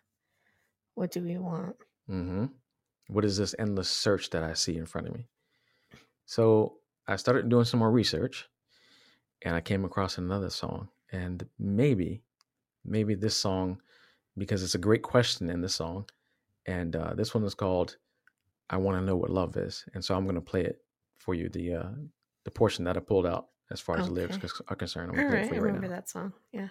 what 0.96 1.12
do 1.12 1.22
we 1.22 1.38
want 1.38 1.76
Mm-hmm. 2.10 2.46
What 3.10 3.26
is 3.26 3.38
this 3.38 3.54
endless 3.60 3.90
search 3.90 4.30
that 4.32 4.44
I 4.44 4.54
see 4.54 4.78
in 4.78 4.86
front 4.86 5.08
of 5.08 5.14
me? 5.14 5.28
So 6.26 6.78
I 7.08 7.16
started 7.18 7.50
doing 7.50 7.66
some 7.66 7.80
more 7.80 7.92
research 7.92 8.48
and 9.44 9.56
I 9.56 9.62
came 9.62 9.86
across 9.86 10.18
another 10.18 10.50
song. 10.50 10.90
And 11.12 11.46
maybe, 11.58 12.22
maybe 12.86 13.16
this 13.16 13.36
song, 13.36 13.82
because 14.38 14.64
it's 14.64 14.76
a 14.76 14.80
great 14.80 15.04
question 15.04 15.50
in 15.50 15.62
the 15.62 15.70
song. 15.70 16.06
And 16.66 16.96
uh, 16.96 17.14
this 17.16 17.34
one 17.34 17.44
is 17.44 17.56
called 17.56 17.98
I 18.70 18.78
Want 18.78 18.98
to 18.98 19.06
Know 19.06 19.16
What 19.16 19.30
Love 19.30 19.56
Is. 19.58 19.86
And 19.94 20.04
so 20.04 20.16
I'm 20.16 20.26
going 20.26 20.36
to 20.36 20.42
play 20.42 20.62
it 20.64 20.82
for 21.18 21.34
you, 21.34 21.50
the 21.50 21.74
uh, 21.74 21.90
the 22.46 22.52
portion 22.52 22.86
that 22.86 22.96
I 22.98 23.00
pulled 23.02 23.26
out 23.26 23.48
as 23.72 23.82
far 23.82 23.98
as 23.98 24.08
the 24.08 24.14
lyrics 24.14 24.38
are 24.70 24.76
concerned. 24.76 25.10
I'm 25.10 25.16
going 25.16 25.28
to 25.28 25.32
play 25.32 25.38
right 25.40 25.46
it 25.46 25.50
for 25.50 25.56
you 25.56 25.62
right 25.62 25.68
remember 25.68 25.88
now. 25.90 25.96
that 25.96 26.10
song 26.10 26.32
yeah 26.54 26.68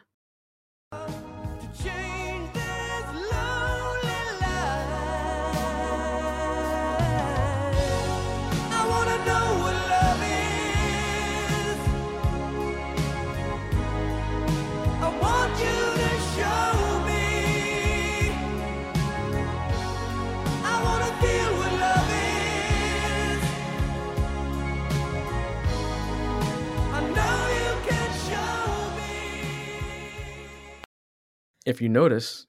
if 31.67 31.83
you 31.83 31.89
notice 31.89 32.47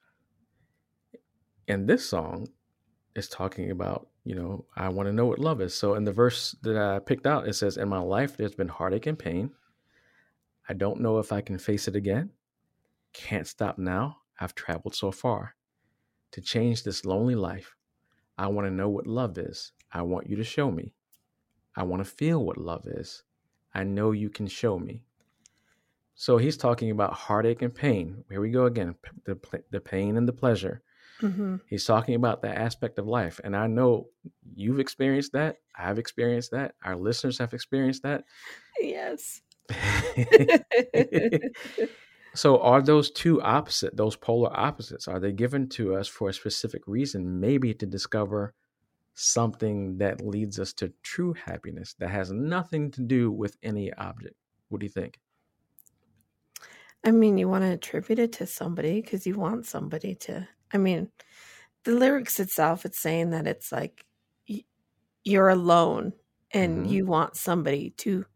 in 1.66 1.86
this 1.86 2.08
song 2.08 2.48
it's 3.16 3.28
talking 3.28 3.72
about 3.72 4.08
you 4.24 4.34
know 4.34 4.64
i 4.76 4.88
want 4.88 5.08
to 5.08 5.12
know 5.12 5.26
what 5.26 5.40
love 5.40 5.60
is. 5.60 5.74
So 5.74 5.94
in 5.94 6.04
the 6.04 6.12
verse 6.12 6.56
that 6.62 6.76
i 6.76 7.00
picked 7.00 7.26
out 7.26 7.48
it 7.48 7.54
says 7.54 7.76
in 7.76 7.88
my 7.88 7.98
life 7.98 8.36
there's 8.36 8.54
been 8.54 8.68
heartache 8.68 9.06
and 9.06 9.18
pain. 9.18 9.50
I 10.68 10.74
don't 10.74 11.00
know 11.00 11.18
if 11.18 11.32
i 11.32 11.40
can 11.40 11.58
face 11.58 11.88
it 11.88 11.96
again. 11.96 12.30
Can't 13.12 13.46
stop 13.46 13.76
now. 13.76 14.18
I've 14.40 14.54
traveled 14.54 14.94
so 14.94 15.10
far. 15.10 15.56
To 16.32 16.40
change 16.40 16.84
this 16.84 17.04
lonely 17.04 17.34
life 17.34 17.74
i 18.38 18.46
want 18.46 18.68
to 18.68 18.70
know 18.72 18.88
what 18.88 19.06
love 19.06 19.36
is. 19.36 19.72
I 19.92 20.02
want 20.02 20.30
you 20.30 20.36
to 20.36 20.44
show 20.44 20.70
me. 20.70 20.94
I 21.74 21.82
want 21.82 22.04
to 22.04 22.10
feel 22.10 22.44
what 22.44 22.58
love 22.58 22.86
is. 22.86 23.24
I 23.74 23.82
know 23.82 24.12
you 24.12 24.30
can 24.30 24.46
show 24.46 24.78
me 24.78 25.07
so 26.20 26.36
he's 26.36 26.56
talking 26.56 26.90
about 26.90 27.12
heartache 27.12 27.62
and 27.62 27.72
pain. 27.72 28.24
Here 28.28 28.40
we 28.40 28.50
go 28.50 28.66
again 28.66 28.96
the, 29.24 29.38
the 29.70 29.80
pain 29.80 30.16
and 30.16 30.26
the 30.26 30.32
pleasure. 30.32 30.82
hmm 31.20 31.58
He's 31.66 31.84
talking 31.84 32.16
about 32.16 32.42
that 32.42 32.58
aspect 32.58 32.98
of 32.98 33.06
life. 33.06 33.40
And 33.44 33.54
I 33.54 33.68
know 33.68 34.08
you've 34.56 34.80
experienced 34.80 35.32
that. 35.34 35.58
I've 35.78 36.00
experienced 36.00 36.50
that. 36.50 36.74
Our 36.82 36.96
listeners 36.96 37.38
have 37.38 37.54
experienced 37.54 38.02
that. 38.02 38.24
Yes. 38.80 39.42
so 42.34 42.58
are 42.62 42.82
those 42.82 43.12
two 43.12 43.40
opposite, 43.40 43.96
those 43.96 44.16
polar 44.16 44.50
opposites, 44.58 45.06
are 45.06 45.20
they 45.20 45.30
given 45.30 45.68
to 45.68 45.94
us 45.94 46.08
for 46.08 46.30
a 46.30 46.34
specific 46.34 46.82
reason, 46.88 47.38
maybe 47.38 47.72
to 47.74 47.86
discover 47.86 48.54
something 49.14 49.98
that 49.98 50.20
leads 50.20 50.58
us 50.58 50.72
to 50.72 50.92
true 51.04 51.34
happiness 51.34 51.94
that 52.00 52.10
has 52.10 52.32
nothing 52.32 52.90
to 52.90 53.02
do 53.02 53.30
with 53.30 53.56
any 53.62 53.92
object? 53.92 54.34
What 54.68 54.80
do 54.80 54.86
you 54.86 54.90
think? 54.90 55.20
I 57.04 57.10
mean, 57.10 57.38
you 57.38 57.48
want 57.48 57.62
to 57.62 57.72
attribute 57.72 58.18
it 58.18 58.32
to 58.34 58.46
somebody 58.46 59.00
because 59.00 59.26
you 59.26 59.34
want 59.38 59.66
somebody 59.66 60.14
to. 60.16 60.48
I 60.72 60.78
mean, 60.78 61.10
the 61.84 61.92
lyrics 61.92 62.40
itself, 62.40 62.84
it's 62.86 63.00
saying 63.00 63.30
that 63.30 63.46
it's 63.46 63.72
like 63.72 64.06
y- 64.48 64.64
you're 65.24 65.48
alone 65.50 66.14
and 66.52 66.86
Mhm. 66.86 66.90
you 66.90 67.06
want 67.06 67.36
somebody 67.36 67.90
to 67.98 68.26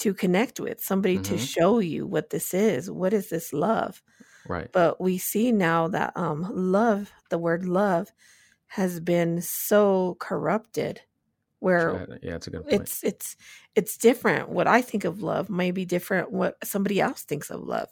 to 0.00 0.14
connect 0.14 0.60
with, 0.60 0.80
somebody 0.82 1.18
to 1.20 1.36
Mhm. 1.36 1.38
show 1.38 1.78
you 1.80 2.06
what 2.06 2.30
this 2.30 2.54
is. 2.54 2.90
What 2.90 3.12
is 3.14 3.30
this 3.30 3.52
love? 3.52 4.02
Right. 4.44 4.70
But 4.72 5.00
we 5.00 5.18
see 5.18 5.52
now 5.52 5.88
that 5.88 6.16
um 6.16 6.48
love, 6.52 7.12
the 7.30 7.38
word 7.38 7.66
love, 7.66 8.12
has 8.68 9.00
been 9.00 9.42
so 9.42 10.16
corrupted 10.20 11.02
where 11.62 12.04
Sure, 12.06 12.18
Yeah, 12.22 12.36
it's 12.36 12.46
a 12.46 12.50
good 12.50 12.68
point. 12.68 12.88
it's 12.88 13.02
it's 13.04 13.36
it's 13.76 13.96
different 13.98 14.48
what 14.50 14.66
i 14.68 14.82
think 14.82 15.04
of 15.04 15.22
love 15.22 15.50
may 15.50 15.70
be 15.72 15.84
different 15.84 16.32
what 16.32 16.56
somebody 16.64 17.00
else 17.00 17.24
thinks 17.24 17.50
of 17.50 17.60
love 17.62 17.88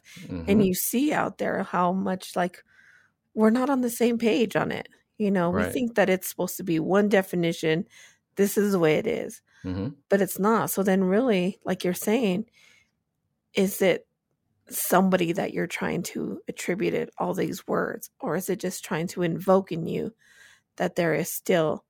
and 0.46 0.62
Mhm. 0.62 0.66
you 0.66 0.74
see 0.74 1.12
out 1.12 1.38
there 1.38 1.62
how 1.64 1.92
much 1.92 2.36
like 2.36 2.64
we're 3.34 3.50
not 3.50 3.70
on 3.70 3.82
the 3.82 3.90
same 3.90 4.18
page 4.18 4.56
on 4.56 4.72
it 4.72 4.88
you 5.18 5.30
know 5.30 5.50
we 5.50 5.64
think 5.64 5.94
that 5.96 6.10
it's 6.10 6.28
supposed 6.28 6.56
to 6.56 6.64
be 6.64 6.80
one 6.80 7.08
definition 7.08 7.86
this 8.36 8.58
is 8.58 8.72
the 8.72 8.78
way 8.78 8.96
it 8.96 9.06
is 9.06 9.42
Mhm. 9.64 9.94
but 10.10 10.20
it's 10.22 10.38
not 10.38 10.70
so 10.70 10.82
then 10.82 11.04
really 11.04 11.60
like 11.64 11.84
you're 11.84 11.94
saying 11.94 12.46
is 13.54 13.82
it 13.82 14.06
somebody 14.70 15.32
that 15.32 15.54
you're 15.54 15.66
trying 15.68 16.02
to 16.02 16.40
attribute 16.48 16.94
it 16.94 17.10
all 17.18 17.34
these 17.34 17.66
words 17.68 18.10
or 18.20 18.36
is 18.36 18.50
it 18.50 18.60
just 18.60 18.84
trying 18.84 19.06
to 19.08 19.22
invoke 19.22 19.72
in 19.72 19.86
you 19.86 20.14
that 20.76 20.96
there 20.96 21.14
is 21.14 21.32
still 21.32 21.84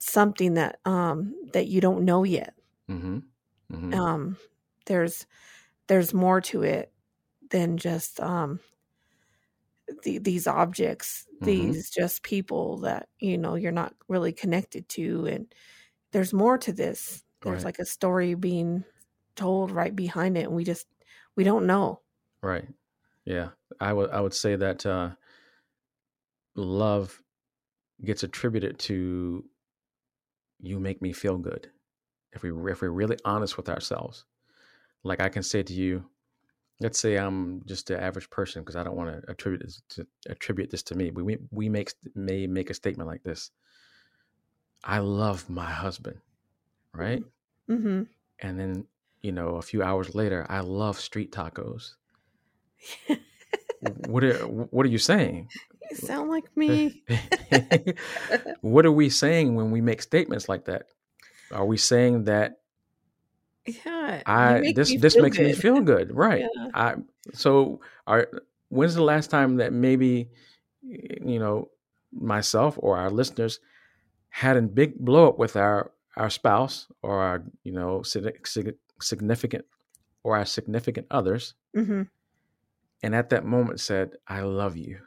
something 0.00 0.54
that 0.54 0.80
um 0.86 1.36
that 1.52 1.68
you 1.68 1.80
don't 1.80 2.04
know 2.04 2.24
yet 2.24 2.56
Mhm. 2.88 3.32
Mhm. 3.70 4.02
um 4.02 4.36
there's 4.86 5.26
there's 5.88 6.14
more 6.14 6.40
to 6.40 6.62
it 6.62 6.92
than 7.50 7.76
just 7.78 8.20
um 8.20 8.60
the, 10.04 10.18
these 10.18 10.46
objects 10.46 11.26
Mhm. 11.40 11.80
these 11.80 11.90
just 11.90 12.22
people 12.22 12.78
that 12.78 13.08
you 13.18 13.36
know 13.36 13.54
you're 13.54 13.72
not 13.72 13.94
really 14.08 14.32
connected 14.32 14.88
to 14.88 15.26
and 15.26 15.52
there's 16.12 16.32
more 16.34 16.58
to 16.58 16.72
this 16.72 17.24
there's 17.44 17.64
Right. 17.64 17.66
like 17.66 17.78
a 17.78 17.84
story 17.86 18.34
being 18.34 18.84
told 19.36 19.70
right 19.70 19.96
behind 19.96 20.36
it 20.38 20.42
and 20.46 20.54
we 20.56 20.64
just 20.64 20.86
we 21.36 21.44
don't 21.44 21.66
know 21.66 22.02
Right. 22.42 22.68
Yeah. 23.24 23.52
I 23.80 23.92
would 23.92 24.10
I 24.10 24.20
would 24.20 24.34
say 24.34 24.56
that 24.56 24.84
uh 24.86 25.16
love 26.54 27.22
gets 28.04 28.24
attributed 28.24 28.78
to 28.80 29.49
you 30.62 30.78
make 30.78 31.02
me 31.02 31.12
feel 31.12 31.38
good. 31.38 31.70
If 32.32 32.42
we 32.42 32.50
if 32.70 32.82
we're 32.82 32.90
really 32.90 33.18
honest 33.24 33.56
with 33.56 33.68
ourselves. 33.68 34.24
Like 35.02 35.20
I 35.20 35.28
can 35.28 35.42
say 35.42 35.62
to 35.62 35.72
you, 35.72 36.04
let's 36.80 36.98
say 36.98 37.16
I'm 37.16 37.62
just 37.66 37.90
an 37.90 38.00
average 38.00 38.30
person 38.30 38.62
because 38.62 38.76
I 38.76 38.82
don't 38.82 38.96
want 38.96 39.10
to 39.10 39.30
attribute 39.30 39.62
this 39.62 39.82
to 39.90 40.06
attribute 40.28 40.70
this 40.70 40.82
to 40.84 40.94
me. 40.94 41.10
We 41.10 41.38
we 41.50 41.68
make 41.68 41.92
may 42.14 42.46
make 42.46 42.70
a 42.70 42.74
statement 42.74 43.08
like 43.08 43.22
this. 43.22 43.50
I 44.84 44.98
love 44.98 45.48
my 45.50 45.70
husband, 45.70 46.18
right? 46.94 47.22
mm-hmm. 47.68 48.02
And 48.40 48.58
then, 48.58 48.86
you 49.22 49.32
know, 49.32 49.56
a 49.56 49.62
few 49.62 49.82
hours 49.82 50.14
later, 50.14 50.46
I 50.48 50.60
love 50.60 50.98
street 50.98 51.32
tacos. 51.32 51.94
what 54.06 54.24
are 54.24 54.38
what 54.46 54.86
are 54.86 54.88
you 54.88 54.98
saying? 54.98 55.48
You 55.90 55.96
sound 56.08 56.30
like 56.30 56.56
me. 56.56 57.02
What 58.60 58.86
are 58.86 58.92
we 58.92 59.08
saying 59.10 59.54
when 59.54 59.70
we 59.70 59.80
make 59.80 60.02
statements 60.02 60.48
like 60.48 60.66
that? 60.66 60.86
Are 61.50 61.64
we 61.64 61.76
saying 61.76 62.24
that 62.24 62.60
yeah 63.66 64.22
I 64.26 64.72
this 64.74 64.94
this 64.96 65.16
makes 65.16 65.38
me 65.38 65.52
feel 65.52 65.80
good, 65.80 66.14
right? 66.14 66.42
yeah. 66.42 66.68
I 66.74 66.94
so 67.32 67.80
are 68.06 68.28
when's 68.68 68.94
the 68.94 69.02
last 69.02 69.30
time 69.30 69.56
that 69.56 69.72
maybe 69.72 70.30
you 70.82 71.38
know 71.38 71.70
myself 72.12 72.78
or 72.78 72.96
our 72.98 73.10
listeners 73.10 73.60
had 74.30 74.56
a 74.56 74.62
big 74.62 74.98
blow 74.98 75.28
up 75.28 75.38
with 75.38 75.56
our 75.56 75.92
our 76.16 76.30
spouse 76.30 76.86
or 77.02 77.20
our 77.20 77.44
you 77.64 77.72
know 77.72 78.02
sig- 78.02 78.46
sig- 78.46 78.76
significant 79.00 79.64
or 80.22 80.36
our 80.36 80.44
significant 80.44 81.06
others 81.10 81.54
hmm 81.74 82.02
and 83.02 83.14
at 83.14 83.30
that 83.30 83.44
moment 83.44 83.80
said 83.80 84.12
i 84.26 84.40
love 84.40 84.76
you 84.76 84.98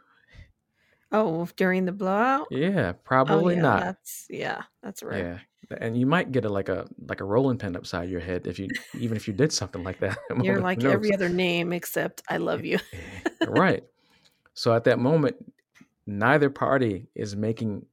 oh 1.14 1.48
during 1.56 1.86
the 1.86 1.92
blowout? 1.92 2.48
Yeah 2.52 2.94
oh 2.96 3.00
probably 3.04 3.56
yeah 3.56 3.62
not. 3.62 3.80
that's 3.82 4.26
yeah 4.30 4.64
that's 4.82 5.04
right 5.04 5.24
yeah 5.24 5.40
and 5.80 5.98
you 5.98 6.06
might 6.06 6.32
get 6.32 6.46
a 6.46 6.50
like 6.50 6.70
a 6.70 6.88
like 7.08 7.22
a 7.22 7.24
rolling 7.24 7.58
pin 7.58 7.76
upside 7.76 8.10
your 8.10 8.20
head 8.20 8.46
if 8.46 8.60
you 8.60 8.70
even 9.00 9.16
if 9.16 9.28
you 9.28 9.34
did 9.34 9.52
something 9.52 9.84
like 9.84 10.00
that 10.00 10.18
You're 10.42 10.60
like 10.60 10.80
knows? 10.80 10.94
every 10.94 11.14
other 11.14 11.30
name 11.30 11.72
except 11.72 12.22
I 12.30 12.38
love 12.38 12.66
you. 12.66 12.80
Eh, 13.42 13.46
right. 13.48 13.84
So 14.54 14.74
at 14.74 14.86
that 14.86 15.00
moment 15.00 15.36
neither 16.06 16.50
party 16.50 17.08
is 17.16 17.36
making 17.36 17.86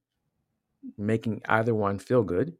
making 0.97 1.43
either 1.49 1.75
one 1.75 1.99
feel 1.99 2.23
good 2.23 2.57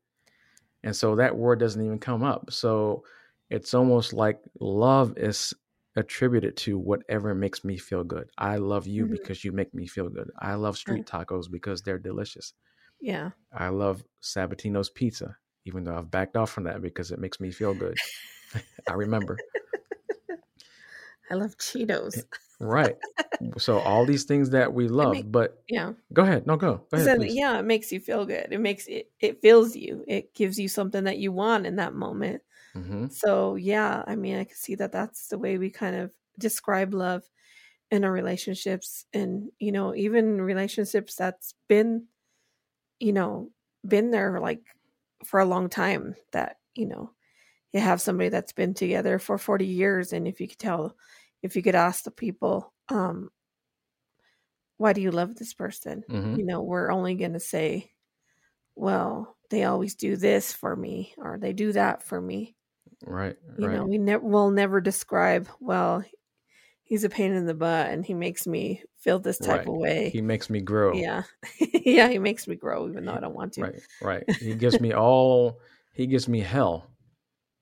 and 0.83 0.95
so 0.95 1.17
that 1.17 1.37
word 1.37 1.61
doesn't 1.61 1.85
even 1.85 1.99
come 1.99 2.23
up. 2.23 2.51
So 2.51 3.05
it's 3.51 3.75
almost 3.75 4.13
like 4.13 4.41
love 4.61 5.17
is 5.17 5.53
attributed 5.97 6.57
to 6.57 6.79
whatever 6.79 7.35
makes 7.35 7.65
me 7.65 7.77
feel 7.77 8.05
good 8.05 8.31
i 8.39 8.57
love 8.57 8.87
you 8.87 9.07
Mhm. 9.07 9.17
because 9.17 9.45
you 9.45 9.53
make 9.53 9.75
me 9.75 9.87
feel 9.87 10.09
good 10.09 10.31
i 10.39 10.55
love 10.55 10.79
street 10.79 11.07
tacos 11.07 11.51
because 11.51 11.83
they're 11.83 11.99
delicious 11.99 12.55
Yeah. 13.01 13.31
i 13.53 13.69
love 13.69 14.05
sabatino's 14.23 14.91
pizza 14.91 15.37
even 15.65 15.85
though 15.85 15.97
i've 15.97 16.11
backed 16.11 16.37
off 16.37 16.51
from 16.51 16.65
that 16.65 16.83
because 16.83 17.11
it 17.11 17.19
makes 17.19 17.41
me 17.41 17.51
feel 17.51 17.75
good 17.75 17.99
i 18.89 18.93
remember 18.93 19.45
I 21.31 21.35
love 21.35 21.57
Cheetos. 21.57 22.27
right 22.59 22.97
so 23.59 23.79
all 23.81 24.05
these 24.05 24.25
things 24.25 24.51
that 24.51 24.73
we 24.73 24.89
love 24.89 25.17
make- 25.17 25.33
but 25.33 25.65
Yeah. 25.69 25.95
go 26.13 26.23
ahead 26.23 26.47
no 26.47 26.57
go 26.57 26.87
go 26.91 26.99
ahead 26.99 27.15
So, 27.15 27.23
yeah, 27.23 27.59
it 27.59 27.63
makes 27.65 27.93
you 27.93 28.01
feel 28.01 28.27
good. 28.27 28.49
It 28.53 28.59
makes 28.61 28.87
it 28.89 29.13
it 29.21 29.41
fills 29.43 29.77
you. 29.77 30.05
It 30.09 30.35
gives 30.35 30.59
you 30.59 30.69
something 30.69 31.05
that 31.05 31.19
you 31.19 31.33
want 31.33 31.67
in 31.67 31.77
that 31.77 31.95
moment. 31.95 32.43
Hmm 32.75 33.09
So, 33.09 33.57
yeah, 33.57 34.05
I 34.07 34.17
mean, 34.17 34.37
I 34.39 34.45
can 34.45 34.57
see 34.57 34.75
that 34.77 34.93
that's 34.93 35.29
the 35.29 35.39
way 35.39 35.59
we 35.59 35.71
kind 35.71 35.97
of 35.97 36.15
describe 36.39 36.95
love 36.95 37.25
in 37.91 38.05
our 38.05 38.13
relationships 38.13 39.07
and, 39.15 39.51
you 39.61 39.73
know, 39.73 39.95
even 39.97 40.43
relationships 40.43 41.17
that's 41.17 41.55
been 41.69 42.09
you 43.01 43.13
know, 43.13 43.51
been 43.87 44.11
there 44.11 44.41
like 44.41 44.63
for 45.25 45.41
a 45.41 45.45
long 45.47 45.69
time 45.69 46.15
that, 46.33 46.57
you 46.75 46.87
know, 46.87 47.13
you 47.73 47.81
have 47.81 48.01
somebody 48.01 48.29
that's 48.31 48.53
been 48.53 48.75
together 48.75 49.19
for 49.19 49.39
40 49.39 49.67
years 49.67 50.13
and 50.13 50.29
if 50.29 50.41
you 50.41 50.49
could 50.49 50.59
tell 50.59 50.97
if 51.43 51.57
you 51.57 51.63
could 51.63 51.75
ask 51.77 52.05
the 52.05 52.11
people 52.13 52.75
um 52.91 53.31
why 54.77 54.93
do 54.93 55.01
you 55.01 55.11
love 55.11 55.37
this 55.37 55.55
person? 55.55 56.05
Hmm 56.09 56.31
you 56.33 56.45
know 56.45 56.63
we're 56.63 56.91
only 56.93 57.15
going 57.17 57.33
to 57.33 57.41
say 57.41 57.93
well 58.77 59.39
they 59.51 59.65
always 59.65 59.95
do 59.97 60.17
this 60.17 60.53
for 60.53 60.77
me 60.77 61.15
or 61.19 61.39
they 61.39 61.53
do 61.53 61.73
that 61.73 62.03
for 62.03 62.21
me 62.21 62.57
Right. 63.07 63.37
you 63.59 63.67
right. 63.67 63.77
know 63.77 63.85
we 63.87 63.99
never 63.99 64.25
will 64.25 64.51
never 64.51 64.81
describe 64.81 65.49
well 65.61 66.05
he's 66.83 67.05
a 67.05 67.09
pain 67.09 67.33
in 67.33 67.47
the 67.47 67.55
butt 67.55 67.91
and 67.91 68.05
he 68.05 68.15
makes 68.15 68.47
me 68.47 68.83
feel 68.99 69.19
this 69.19 69.39
type 69.39 69.49
Right. 69.49 69.67
of 69.69 69.75
way 69.77 70.11
he 70.11 70.21
makes 70.21 70.51
me 70.51 70.61
grow. 70.61 70.95
yeah 70.95 71.23
yeah 71.59 72.09
he 72.09 72.19
makes 72.19 72.47
me 72.47 72.57
grow 72.57 72.89
even 72.89 73.05
though 73.07 73.15
i 73.15 73.21
don't 73.21 73.35
want 73.35 73.55
to 73.55 73.63
Right. 73.63 73.83
Right. 74.03 74.25
He 74.41 74.55
gives 74.55 74.81
me 74.81 74.93
all. 74.93 75.61
He 75.93 76.07
gives 76.07 76.29
me 76.29 76.41
hell, 76.41 76.87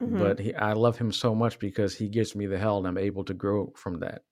Mhm. 0.03 0.19
but 0.19 0.39
he, 0.39 0.55
I 0.55 0.73
love 0.75 0.99
him 0.99 1.11
so 1.13 1.35
much 1.35 1.59
because 1.59 1.95
he 1.95 2.09
gives 2.09 2.37
me 2.37 2.47
the 2.47 2.59
hell, 2.59 2.79
and 2.79 2.87
I'm 2.87 2.99
able 2.99 3.25
to 3.25 3.35
grow 3.35 3.73
from 3.75 3.99
that. 4.01 4.23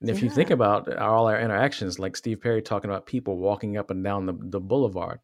And 0.00 0.10
if 0.10 0.22
you 0.22 0.30
think 0.30 0.50
about 0.50 0.94
all 0.98 1.26
our 1.26 1.40
interactions, 1.40 1.98
like 1.98 2.14
Steve 2.16 2.40
Perry 2.40 2.60
talking 2.62 2.90
about 2.90 3.06
people 3.06 3.38
walking 3.38 3.76
up 3.78 3.90
and 3.90 4.04
down 4.04 4.26
the, 4.26 4.34
the 4.38 4.60
boulevard, 4.60 5.18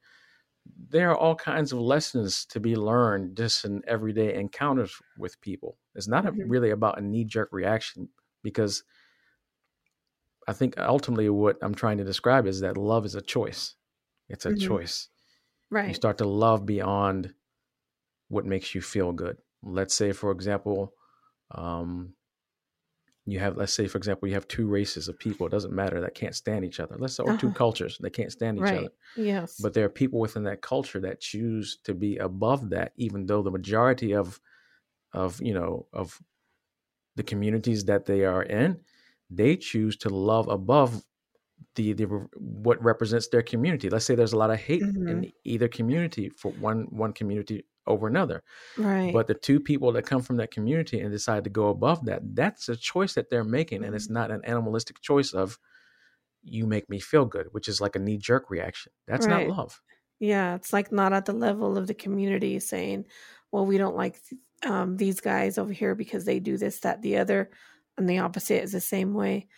there 0.67 1.11
are 1.11 1.17
all 1.19 1.35
kinds 1.35 1.73
of 1.73 1.79
lessons 1.81 2.45
to 2.47 2.61
be 2.61 2.77
learned 2.77 3.37
just 3.37 3.65
in 3.65 3.83
everyday 3.87 4.35
encounters 4.35 4.95
with 5.19 5.41
people. 5.41 5.79
It's 5.95 6.09
not 6.09 6.27
a, 6.27 6.33
Mhm. 6.33 6.47
really 6.47 6.71
about 6.71 6.99
a 6.99 7.03
knee 7.03 7.25
jerk 7.25 7.51
reaction 7.53 8.09
because 8.43 8.85
I 10.49 10.53
think 10.53 10.79
ultimately 10.79 11.29
what 11.29 11.59
I'm 11.63 11.75
trying 11.75 11.99
to 11.99 12.05
describe 12.05 12.47
is 12.47 12.61
that 12.61 12.77
love 12.77 13.05
is 13.05 13.15
a 13.15 13.21
choice. 13.23 13.77
It's 14.29 14.47
a 14.47 14.53
Mhm. 14.53 14.53
choice. 14.53 15.09
Right. 15.71 15.89
You 15.89 15.95
start 15.95 16.19
to 16.19 16.27
love 16.27 16.67
beyond 16.67 17.35
what 18.29 18.47
makes 18.47 18.75
you 18.75 18.83
feel 18.83 19.13
good. 19.13 19.39
Let's 19.63 19.95
say, 19.95 20.13
for 20.13 20.33
example, 20.33 20.95
um, 21.53 22.17
you 23.31 23.39
have 23.39 23.57
let's 23.57 23.73
say 23.73 23.87
for 23.89 23.99
example 23.99 24.29
you 24.29 24.35
have 24.35 24.49
two 24.49 24.67
races 24.69 25.09
of 25.09 25.19
people 25.19 25.47
it 25.47 25.51
doesn't 25.51 25.75
matter 25.75 26.01
that 26.01 26.15
can't 26.15 26.35
stand 26.35 26.65
each 26.65 26.81
other 26.81 26.97
let's 26.99 27.15
say 27.17 27.23
or 27.23 27.35
two 27.35 27.51
Uh-huh. 27.51 27.53
cultures 27.53 27.99
that 27.99 28.11
can't 28.11 28.33
stand 28.33 28.59
each 28.59 28.73
right. 28.73 28.75
other 28.75 28.91
Yes. 29.15 29.57
but 29.61 29.75
there 29.75 29.85
are 29.87 29.91
people 29.91 30.21
within 30.21 30.45
that 30.45 30.63
culture 30.63 31.01
that 31.01 31.21
choose 31.21 31.79
to 31.85 31.95
be 31.95 32.19
above 32.19 32.71
that 32.71 32.93
even 32.97 33.27
though 33.27 33.43
the 33.43 33.51
majority 33.51 34.15
of 34.15 34.41
of 35.15 35.41
you 35.43 35.55
know 35.55 35.87
of 35.93 36.21
the 37.17 37.23
communities 37.23 37.85
that 37.85 38.07
they 38.07 38.25
are 38.25 38.43
in 38.45 38.81
they 39.31 39.57
choose 39.57 39.97
to 39.97 40.09
love 40.09 40.49
above 40.49 41.05
the, 41.77 41.93
the 41.95 42.05
what 42.37 42.83
represents 42.83 43.29
their 43.29 43.43
community 43.43 43.91
let's 43.91 44.07
say 44.07 44.15
there's 44.15 44.33
a 44.35 44.39
lot 44.39 44.51
of 44.51 44.61
hate 44.61 44.87
Mhm. 44.87 45.07
in 45.09 45.31
either 45.45 45.69
community 45.69 46.31
for 46.31 46.53
one 46.53 46.85
one 46.91 47.13
community 47.13 47.65
over 47.87 48.07
another 48.07 48.43
right. 48.77 49.13
but 49.13 49.27
the 49.29 49.35
two 49.35 49.61
people 49.61 49.93
that 49.93 50.07
come 50.07 50.23
from 50.23 50.37
that 50.37 50.51
community 50.53 51.01
and 51.01 51.13
decide 51.13 51.45
to 51.45 51.51
go 51.51 51.69
above 51.69 52.05
that 52.07 52.23
that's 52.37 52.69
a 52.69 52.77
choice 52.77 53.15
that 53.15 53.31
they're 53.31 53.45
making 53.45 53.85
and 53.85 53.95
it's 53.95 54.09
Mm-hmm. 54.09 54.11
not 54.11 54.31
an 54.31 54.45
animalistic 54.45 55.01
choice 55.01 55.33
of 55.33 55.59
you 56.43 56.67
make 56.67 56.89
me 56.91 57.01
feel 57.01 57.27
good 57.27 57.49
which 57.53 57.69
is 57.69 57.81
like 57.81 57.97
a 57.97 58.01
knee 58.01 58.19
jerk 58.19 58.51
reaction 58.51 58.93
that's 59.07 59.29
Right. 59.29 59.29
not 59.29 59.47
love 59.47 59.83
Yeah, 60.21 60.57
it's 60.57 60.73
like 60.73 60.93
not 60.93 61.13
at 61.15 61.27
the 61.27 61.33
level 61.35 61.79
of 61.79 61.87
the 61.89 61.95
community 61.95 62.61
saying, 62.61 63.07
"Well, 63.53 63.67
we 63.67 63.79
don't 63.79 63.97
like 63.97 64.21
um, 64.65 64.97
these 64.99 65.21
guys 65.21 65.59
over 65.59 65.73
here 65.73 65.95
because 65.97 66.25
they 66.27 66.41
do 66.41 66.57
this, 66.59 66.81
that, 66.81 67.03
the 67.03 67.19
other," 67.19 67.51
and 67.99 68.09
the 68.11 68.19
opposite 68.21 68.63
is 68.65 68.73
the 68.73 68.81
same 68.83 69.15
way. 69.15 69.49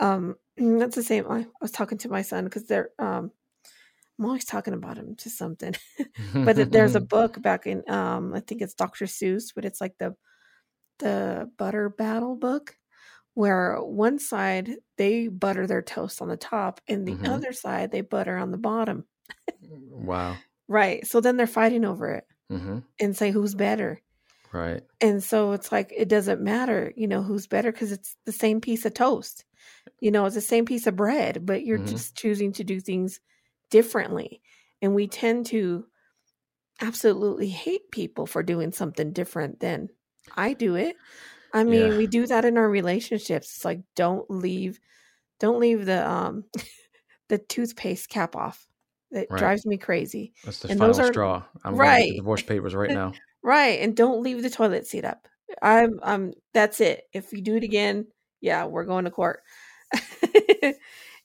Um, 0.00 0.36
that's 0.58 0.96
the 0.96 1.02
same. 1.04 1.26
I, 1.30 1.40
I 1.42 1.46
was 1.62 1.72
talking 1.72 1.98
to 2.00 2.10
my 2.10 2.22
son 2.22 2.44
because 2.44 2.66
they're. 2.66 2.90
Um, 3.00 3.32
I'm 4.20 4.26
always 4.26 4.46
talking 4.46 4.74
about 4.74 4.98
him 4.98 5.16
to 5.18 5.30
something, 5.30 5.74
but 6.44 6.72
there's 6.72 6.96
a 6.96 7.00
book 7.02 7.42
back 7.42 7.66
in. 7.66 7.84
Um, 7.90 8.34
I 8.34 8.40
think 8.40 8.62
it's 8.62 8.74
Dr. 8.74 9.06
Seuss, 9.06 9.54
but 9.54 9.66
it's 9.66 9.82
like 9.82 9.98
the 9.98 10.16
the 11.00 11.50
butter 11.58 11.90
battle 11.90 12.36
book, 12.36 12.76
where 13.34 13.78
one 13.82 14.18
side 14.18 14.76
they 14.98 15.28
butter 15.28 15.66
their 15.66 15.82
toast 15.82 16.22
on 16.22 16.28
the 16.28 16.36
top, 16.38 16.80
and 16.88 17.06
the 17.06 17.18
Mhm. 17.18 17.24
other 17.24 17.52
side 17.52 17.92
they 17.92 18.02
butter 18.02 18.36
on 18.38 18.52
the 18.52 18.58
bottom. 18.58 19.06
wow 19.60 20.44
Right. 20.68 21.06
So 21.06 21.20
then 21.20 21.36
they're 21.36 21.46
fighting 21.46 21.84
over 21.84 22.08
it 22.14 22.24
hmm 22.50 22.80
and 23.00 23.16
say 23.16 23.30
who's 23.32 23.54
better. 23.54 24.02
right 24.52 24.84
And 25.00 25.24
so 25.24 25.52
it's 25.52 25.72
like 25.72 25.92
it 25.96 26.08
doesn't 26.08 26.42
matter, 26.42 26.92
you 26.96 27.08
know, 27.08 27.22
who's 27.22 27.46
better 27.46 27.72
because 27.72 27.92
it's 27.92 28.16
the 28.26 28.32
same 28.32 28.60
piece 28.60 28.84
of 28.84 28.92
toast. 28.94 29.44
You 30.00 30.10
know, 30.10 30.26
it's 30.26 30.34
the 30.36 30.40
same 30.42 30.66
piece 30.66 30.86
of 30.88 30.96
bread, 30.96 31.46
but 31.46 31.64
you're 31.64 31.78
Mhm. 31.78 32.00
just 32.00 32.16
choosing 32.16 32.52
to 32.54 32.64
do 32.64 32.80
things 32.80 33.20
differently. 33.70 34.42
And 34.82 34.94
we 34.94 35.06
tend 35.08 35.46
to 35.46 35.86
absolutely 36.80 37.48
hate 37.48 37.90
people 37.90 38.26
for 38.26 38.42
doing 38.42 38.72
something 38.72 39.12
different 39.12 39.60
than 39.60 39.88
I 40.36 40.52
do 40.54 40.74
it. 40.76 40.96
I 41.52 41.64
mean, 41.64 41.92
Yeah. 41.92 41.96
we 41.98 42.06
do 42.06 42.26
that 42.26 42.44
in 42.44 42.56
our 42.56 42.68
relationships. 42.68 43.56
It's 43.56 43.64
like 43.64 43.80
don't 43.96 44.30
leave 44.30 44.78
don't 45.38 45.58
leave 45.60 45.86
the 45.86 46.08
um 46.08 46.44
the 47.28 47.38
toothpaste 47.38 48.08
cap 48.08 48.36
off. 48.36 48.66
It 49.10 49.26
Right. 49.30 49.38
drives 49.38 49.66
me 49.66 49.76
crazy. 49.76 50.32
that's 50.44 50.60
the 50.60 50.68
And 50.70 50.78
final 50.78 50.94
those 50.94 51.08
are- 51.08 51.12
straw 51.12 51.42
i'm 51.64 51.74
right. 51.74 52.12
divorce 52.14 52.42
papers 52.42 52.74
right 52.74 52.90
now 52.90 53.12
Right, 53.42 53.80
and 53.80 53.96
don't 53.96 54.22
leave 54.22 54.42
the 54.42 54.50
toilet 54.50 54.86
seat 54.86 55.04
up. 55.06 55.26
I'm 55.62 55.98
um 56.02 56.32
that's 56.54 56.80
it. 56.80 57.04
If 57.14 57.32
you 57.32 57.40
do 57.40 57.56
it 57.56 57.64
again, 57.64 58.06
yeah, 58.42 58.66
we're 58.66 58.84
going 58.84 59.06
to 59.06 59.10
court. 59.10 59.40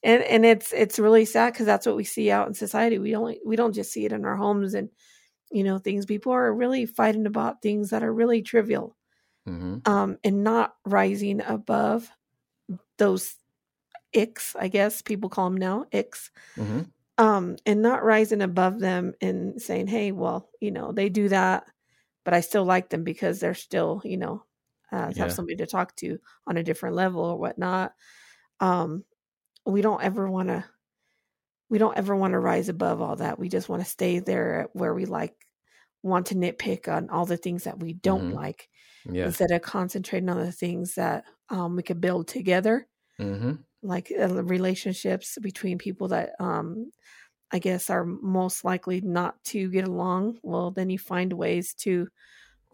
and 0.06 0.24
and 0.24 0.46
it's 0.46 0.74
it's 0.74 1.00
really 1.00 1.26
sad 1.26 1.56
cuz 1.56 1.68
that's 1.68 1.88
what 1.88 1.98
we 1.98 2.06
see 2.06 2.32
out 2.32 2.48
in 2.50 2.56
society. 2.56 3.00
We 3.00 3.12
don't 3.12 3.38
we 3.46 3.58
don't 3.58 3.74
just 3.74 3.94
see 3.94 4.06
it 4.06 4.14
in 4.14 4.26
our 4.26 4.38
homes 4.38 4.76
and 4.76 4.92
you 5.52 5.64
know 5.64 5.80
things 5.80 6.06
people 6.08 6.34
are 6.34 6.54
really 6.54 6.86
fighting 6.88 7.28
about 7.28 7.62
things 7.64 7.92
that 7.92 8.04
are 8.04 8.14
really 8.14 8.42
trivial 8.44 8.98
hmm 9.46 9.78
um 9.86 10.18
and 10.24 10.44
not 10.44 10.76
rising 10.86 11.42
above 11.42 12.12
those 12.98 13.36
icks, 14.16 14.56
I 14.60 14.68
guess 14.70 15.02
people 15.02 15.30
call 15.30 15.50
them 15.50 15.58
now, 15.60 15.86
icks 15.94 16.32
hmm 16.58 16.96
um 17.18 17.56
and 17.66 17.82
not 17.82 18.04
rising 18.04 18.42
above 18.42 18.80
them 18.80 19.14
and 19.22 19.62
saying 19.62 19.88
hey 19.88 20.12
well 20.12 20.50
you 20.62 20.72
know 20.72 20.92
they 20.92 21.10
do 21.10 21.30
that 21.30 21.66
but 22.26 22.34
i 22.34 22.42
still 22.42 22.66
like 22.66 22.90
them 22.90 23.04
because 23.04 23.40
they're 23.40 23.54
still 23.54 24.02
you 24.06 24.18
know 24.18 24.44
uh, 24.92 25.12
Yeah. 25.14 25.16
have 25.18 25.32
somebody 25.32 25.56
to 25.58 25.66
talk 25.68 25.96
to 25.98 26.20
on 26.48 26.58
a 26.58 26.64
different 26.64 26.96
level 26.96 27.22
or 27.24 27.38
whatnot 27.38 27.94
um 28.60 29.04
we 29.66 29.82
don't 29.82 30.04
ever 30.04 30.30
want 30.30 30.50
to 30.50 30.66
we 31.70 31.78
don't 31.78 31.98
ever 31.98 32.16
want 32.16 32.34
to 32.34 32.40
rise 32.40 32.70
above 32.70 33.02
all 33.02 33.16
that. 33.18 33.40
We 33.40 33.50
just 33.50 33.70
want 33.70 33.82
to 33.84 33.90
stay 33.90 34.20
there 34.20 34.62
at 34.62 34.76
where 34.76 34.94
we 34.94 35.06
like 35.06 35.36
want 36.04 36.28
to 36.28 36.36
nitpick 36.36 36.88
on 36.88 37.10
all 37.10 37.26
the 37.26 37.38
things 37.38 37.64
that 37.64 37.80
we 37.80 37.94
don't 37.94 38.28
Mhm. 38.28 38.34
like 38.34 38.70
yeah. 39.06 39.26
instead 39.26 39.52
of 39.52 39.62
concentrating 39.62 40.30
on 40.30 40.38
the 40.40 40.52
things 40.52 40.96
that 40.96 41.26
um, 41.50 41.76
we 41.76 41.84
could 41.84 42.02
build 42.02 42.28
together. 42.28 42.88
Hmm 43.18 43.66
like 43.84 44.12
uh, 44.20 44.44
relationships 44.44 45.38
between 45.42 45.78
people 45.78 46.08
that 46.08 46.32
um 46.40 46.92
i 47.52 47.60
guess 47.60 47.90
are 47.90 48.06
most 48.06 48.66
likely 48.66 49.02
not 49.02 49.44
to 49.44 49.70
get 49.72 49.88
along. 49.88 50.40
Well 50.44 50.72
then 50.72 50.90
you 50.90 51.00
find 51.00 51.34
ways 51.34 51.74
to 51.86 52.08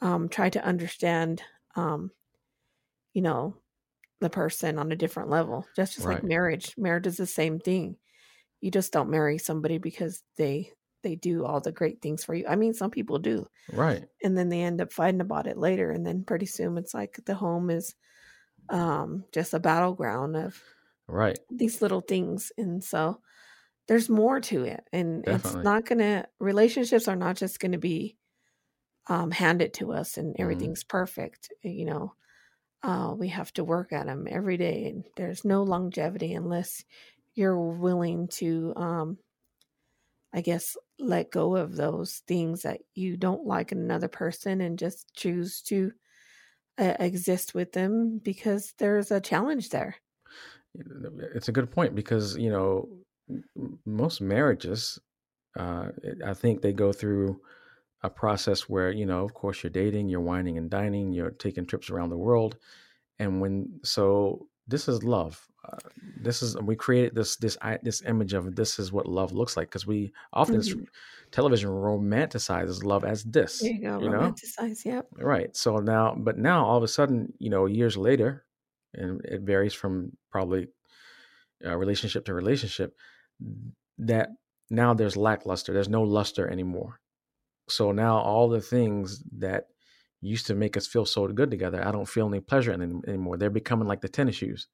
um 0.02 0.30
try 0.30 0.50
to 0.52 0.64
understand 0.64 1.44
um 1.76 2.12
you 3.14 3.22
know 3.22 3.61
the 4.22 4.32
person 4.32 4.80
on 4.80 4.92
a 4.92 4.98
different 4.98 5.30
level. 5.30 5.68
Just 5.76 5.96
just 5.96 6.08
like 6.08 6.24
marriage. 6.24 6.76
Marriage 6.78 7.08
is 7.08 7.18
the 7.18 7.28
same 7.28 7.60
thing. 7.60 7.98
You 8.62 8.72
just 8.72 8.94
don't 8.94 9.10
marry 9.12 9.38
somebody 9.40 9.78
because 9.80 10.24
they 10.38 10.74
they 11.04 11.16
do 11.16 11.46
all 11.46 11.62
the 11.62 11.72
great 11.74 12.02
things 12.02 12.24
for 12.26 12.36
you. 12.36 12.46
I 12.48 12.56
mean 12.58 12.74
some 12.76 12.92
people 12.92 13.20
do. 13.20 13.48
Right. 13.68 14.08
And 14.24 14.38
then 14.38 14.50
they 14.50 14.62
end 14.64 14.82
up 14.82 14.94
fighting 14.94 15.22
about 15.22 15.48
it 15.48 15.58
later 15.58 15.92
and 15.92 16.06
then 16.06 16.24
pretty 16.26 16.46
soon 16.48 16.78
it's 16.78 16.94
like 16.94 17.20
the 17.26 17.36
home 17.36 17.70
is 17.72 17.96
um 18.70 19.26
just 19.34 19.54
a 19.54 19.60
battleground 19.60 20.36
of 20.38 20.64
right. 21.08 21.40
these 21.50 21.82
little 21.82 22.02
things 22.02 22.52
and 22.58 22.84
so 22.84 23.22
there's 23.88 24.10
more 24.10 24.40
to 24.42 24.64
it 24.64 24.88
and 24.94 25.26
Definitely. 25.26 25.32
it's 25.32 25.64
not 25.64 25.86
gonna 25.86 26.28
relationships 26.40 27.08
are 27.08 27.16
not 27.18 27.38
just 27.38 27.60
gonna 27.60 27.78
be 27.80 28.18
um 29.08 29.32
handed 29.32 29.74
to 29.76 29.92
us 29.94 30.18
and 30.18 30.36
Mhm. 30.38 30.40
everything's 30.40 30.84
perfect 30.84 31.52
you 31.64 31.86
know 31.86 32.14
uh 32.84 33.14
we 33.18 33.28
have 33.28 33.52
to 33.54 33.64
work 33.64 33.94
at 33.94 34.06
them 34.06 34.28
every 34.30 34.58
day 34.58 35.04
there's 35.16 35.46
no 35.46 35.64
longevity 35.64 36.34
unless 36.34 36.84
you're 37.36 37.60
willing 37.60 38.28
to 38.28 38.74
um 38.76 39.18
i 40.34 40.42
guess 40.42 40.76
let 41.00 41.32
go 41.32 41.56
of 41.56 41.76
those 41.76 42.22
things 42.28 42.62
that 42.64 42.82
you 42.94 43.18
don't 43.18 43.46
like 43.46 43.72
in 43.72 43.80
another 43.80 44.08
person 44.08 44.62
and 44.62 44.80
just 44.80 45.14
choose 45.16 45.62
to 45.62 45.92
uh, 46.78 46.96
exist 47.00 47.54
with 47.54 47.74
them 47.74 48.20
because 48.24 48.74
there's 48.78 49.12
a 49.12 49.22
challenge 49.22 49.70
there. 49.70 49.96
It's 51.36 51.50
a 51.50 51.52
good 51.52 51.70
point 51.70 51.96
because 51.96 52.38
you 52.38 52.50
know 52.50 52.88
most 53.86 54.20
marriages 54.20 55.00
uh 55.58 55.88
i 56.26 56.34
think 56.34 56.62
they 56.62 56.74
go 56.74 56.92
through 56.92 57.40
a 58.04 58.10
process 58.10 58.70
where 58.70 58.92
you 58.92 59.06
know 59.06 59.24
of 59.24 59.34
course 59.34 59.64
you're 59.64 59.70
dating 59.70 60.10
you're 60.10 60.22
wining 60.22 60.58
and 60.58 60.70
dining 60.70 61.14
you're 61.14 61.32
taking 61.32 61.66
trips 61.66 61.90
around 61.90 62.10
the 62.10 62.18
world 62.18 62.58
and 63.20 63.42
when 63.42 63.80
so 63.84 64.48
this 64.68 64.88
is 64.88 65.04
love 65.04 65.48
uh, 65.68 65.78
this 66.18 66.42
is 66.42 66.58
we 66.62 66.76
created 66.76 67.16
this 67.16 67.38
this 67.38 67.58
this 67.84 68.02
image 68.04 68.34
of 68.34 68.56
this 68.56 68.80
is 68.80 68.92
what 68.92 69.08
love 69.08 69.32
looks 69.34 69.58
like 69.58 69.70
because 69.70 69.88
we 69.88 70.12
often 70.34 70.62
Mhm. 70.62 70.86
television 71.32 71.70
romanticizes 71.70 72.84
love 72.84 73.06
as 73.06 73.24
this 73.26 73.56
there 73.60 73.74
you 73.74 73.82
go 73.82 74.00
you 74.00 74.10
know 74.10 74.38
romanticize 74.40 74.84
yep 74.86 75.10
Right. 75.18 75.56
So 75.56 75.78
now, 75.78 76.16
but 76.16 76.38
now 76.38 76.66
all 76.66 76.78
of 76.78 76.84
a 76.84 76.88
sudden, 76.88 77.34
you 77.40 77.50
know, 77.50 77.66
years 77.66 77.98
later, 77.98 78.46
and 78.94 79.22
it 79.26 79.42
varies 79.42 79.74
from 79.74 80.18
probably 80.32 80.70
uh, 81.66 81.76
relationship 81.78 82.26
to 82.26 82.34
relationship, 82.34 82.98
that 83.98 84.30
now 84.70 84.94
there's 84.94 85.18
lackluster. 85.18 85.74
There's 85.74 85.90
no 85.90 86.04
luster 86.04 86.48
anymore. 86.50 87.01
So 87.72 87.92
now 87.92 88.18
all 88.20 88.50
the 88.50 88.62
things 88.62 89.24
that 89.38 89.68
used 90.22 90.48
to 90.48 90.56
make 90.56 90.78
us 90.78 90.88
feel 90.88 91.06
so 91.06 91.28
good 91.28 91.52
together, 91.52 91.86
I 91.86 91.92
don't 91.92 92.08
feel 92.08 92.28
any 92.28 92.40
pleasure 92.42 92.72
in 92.72 92.80
them 92.80 93.02
anymore. 93.08 93.38
They're 93.38 93.50
becoming 93.50 93.88
like 93.88 94.02
the 94.02 94.10
tennis 94.10 94.36
shoes. 94.36 94.68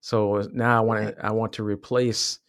So 0.00 0.48
now 0.52 0.78
I 0.78 0.80
want 0.80 1.00
Right. 1.00 1.16
to, 1.16 1.26
I 1.26 1.32
want 1.32 1.54
to 1.54 1.64
replace. 1.64 2.40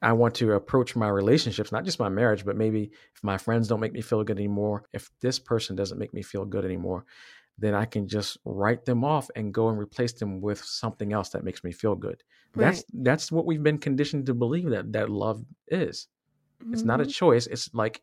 I 0.00 0.12
want 0.12 0.34
to 0.36 0.52
approach 0.52 0.96
my 0.96 1.08
relationships, 1.08 1.70
not 1.70 1.84
just 1.84 2.00
my 2.00 2.08
marriage, 2.08 2.44
but 2.44 2.56
maybe 2.56 2.90
if 3.14 3.22
my 3.22 3.38
friends 3.38 3.68
don't 3.68 3.78
make 3.78 3.92
me 3.92 4.00
feel 4.00 4.24
good 4.24 4.36
anymore, 4.38 4.84
if 4.92 5.10
this 5.20 5.38
person 5.38 5.76
doesn't 5.76 5.98
make 5.98 6.12
me 6.12 6.22
feel 6.22 6.44
good 6.44 6.64
anymore, 6.64 7.06
then 7.58 7.74
I 7.74 7.84
can 7.84 8.08
just 8.08 8.36
write 8.44 8.84
them 8.84 9.04
off 9.04 9.30
and 9.36 9.54
go 9.54 9.68
and 9.68 9.78
replace 9.78 10.12
them 10.14 10.40
with 10.40 10.58
something 10.64 11.12
else 11.12 11.28
that 11.30 11.44
makes 11.44 11.62
me 11.62 11.70
feel 11.70 11.94
good. 11.94 12.24
That's 12.56 12.84
that's 12.92 13.30
what 13.30 13.46
we've 13.46 13.62
been 13.62 13.78
conditioned 13.78 14.26
to 14.26 14.34
believe 14.34 14.70
that 14.70 14.92
that 14.92 15.08
love 15.08 15.44
is. 15.68 16.08
It's 16.72 16.84
not 16.84 17.00
a 17.00 17.06
Mhm. 17.06 17.06
choice. 17.06 17.46
It's 17.46 17.72
like 17.74 18.02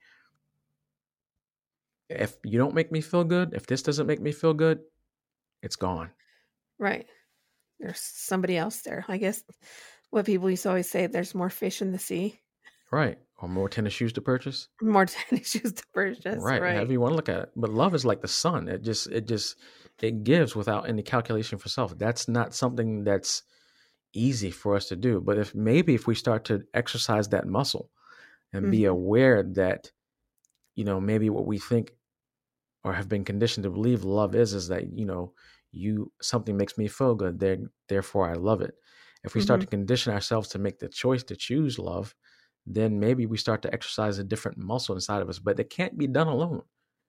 if 2.10 2.38
you 2.43 2.58
don't 2.58 2.74
make 2.76 2.91
me 2.91 3.02
feel 3.02 3.24
good, 3.24 3.54
if 3.54 3.67
this 3.67 3.84
doesn't 3.84 4.08
make 4.08 4.19
me 4.22 4.32
feel 4.32 4.54
good, 4.54 4.80
it's 5.62 5.76
gone. 5.76 6.10
right 6.80 7.06
there's 7.80 8.00
somebody 8.00 8.58
else 8.58 8.82
there 8.82 9.06
i 9.08 9.17
guess 9.17 9.41
what 10.10 10.26
people 10.26 10.50
used 10.50 10.63
to 10.63 10.69
always 10.69 10.89
say 10.89 11.08
there's 11.08 11.36
more 11.36 11.50
fish 11.50 11.82
in 11.82 11.91
the 11.91 12.00
sea 12.00 12.39
Right. 12.91 13.19
or 13.38 13.48
more 13.48 13.69
tennis 13.69 13.93
shoes 13.93 14.13
to 14.13 14.22
purchase. 14.22 14.67
more 14.82 15.06
tennis 15.06 15.52
shoes 15.52 15.74
to 15.74 15.84
purchase. 15.93 16.41
right, 16.43 16.60
Right. 16.62 16.76
however 16.76 16.91
you 16.91 17.00
want 17.00 17.12
to 17.12 17.15
look 17.15 17.30
at 17.30 17.41
it. 17.43 17.52
But 17.56 17.69
love 17.72 17.93
is 17.93 18.04
like 18.06 18.22
the 18.22 18.28
sun. 18.28 18.67
It 18.67 18.82
just 18.82 19.08
it 19.12 19.28
just 19.28 19.58
it 20.02 20.24
gives 20.24 20.56
without 20.56 20.89
any 20.89 21.04
calculation 21.04 21.60
for 21.60 21.69
self. 21.69 21.95
That's 21.98 22.28
not 22.28 22.56
something 22.56 23.04
that's 23.04 23.43
easy 24.13 24.50
for 24.50 24.76
us 24.76 24.88
to 24.88 24.95
do. 24.95 25.22
But 25.22 25.38
if 25.38 25.54
maybe 25.54 25.93
if 25.93 26.08
we 26.08 26.15
start 26.15 26.45
to 26.45 26.63
exercise 26.74 27.30
that 27.30 27.45
muscle 27.48 27.91
and 28.52 28.72
be 28.72 28.82
Mhm. 28.82 28.89
aware 28.89 29.43
that, 29.43 29.91
you 30.76 30.84
know, 30.84 31.00
maybe 31.00 31.30
what 31.30 31.45
we 31.45 31.60
think 31.60 31.93
or 32.84 32.94
have 32.94 33.10
been 33.10 33.26
conditioned 33.26 33.63
to 33.63 33.70
believe 33.70 34.04
love 34.04 34.36
is 34.36 34.54
is 34.54 34.68
that, 34.70 34.94
you 34.98 35.06
know, 35.06 35.34
you 35.72 36.12
something 36.22 36.58
makes 36.58 36.78
me 36.78 36.88
feel 36.88 37.15
good, 37.15 37.39
there 37.39 37.58
therefore 37.89 38.30
I 38.30 38.34
love 38.34 38.62
it. 38.62 38.76
If 39.24 39.36
we 39.36 39.42
start 39.42 39.62
Mhm. 39.62 39.63
to 39.63 39.68
condition 39.68 40.13
ourselves 40.13 40.50
to 40.50 40.60
make 40.60 40.80
the 40.80 40.89
choice 40.89 41.24
to 41.26 41.36
choose 41.36 41.78
love, 41.80 42.15
then 42.65 43.00
maybe 43.00 43.26
we 43.26 43.38
start 43.38 43.62
to 43.63 43.74
exercise 43.74 44.18
a 44.20 44.24
different 44.24 44.58
muscle 44.58 44.96
inside 44.96 45.22
of 45.22 45.30
us. 45.30 45.39
But 45.39 45.60
it 45.60 45.70
can't 45.70 45.98
be 45.98 46.08
done 46.08 46.28
alone. 46.28 46.63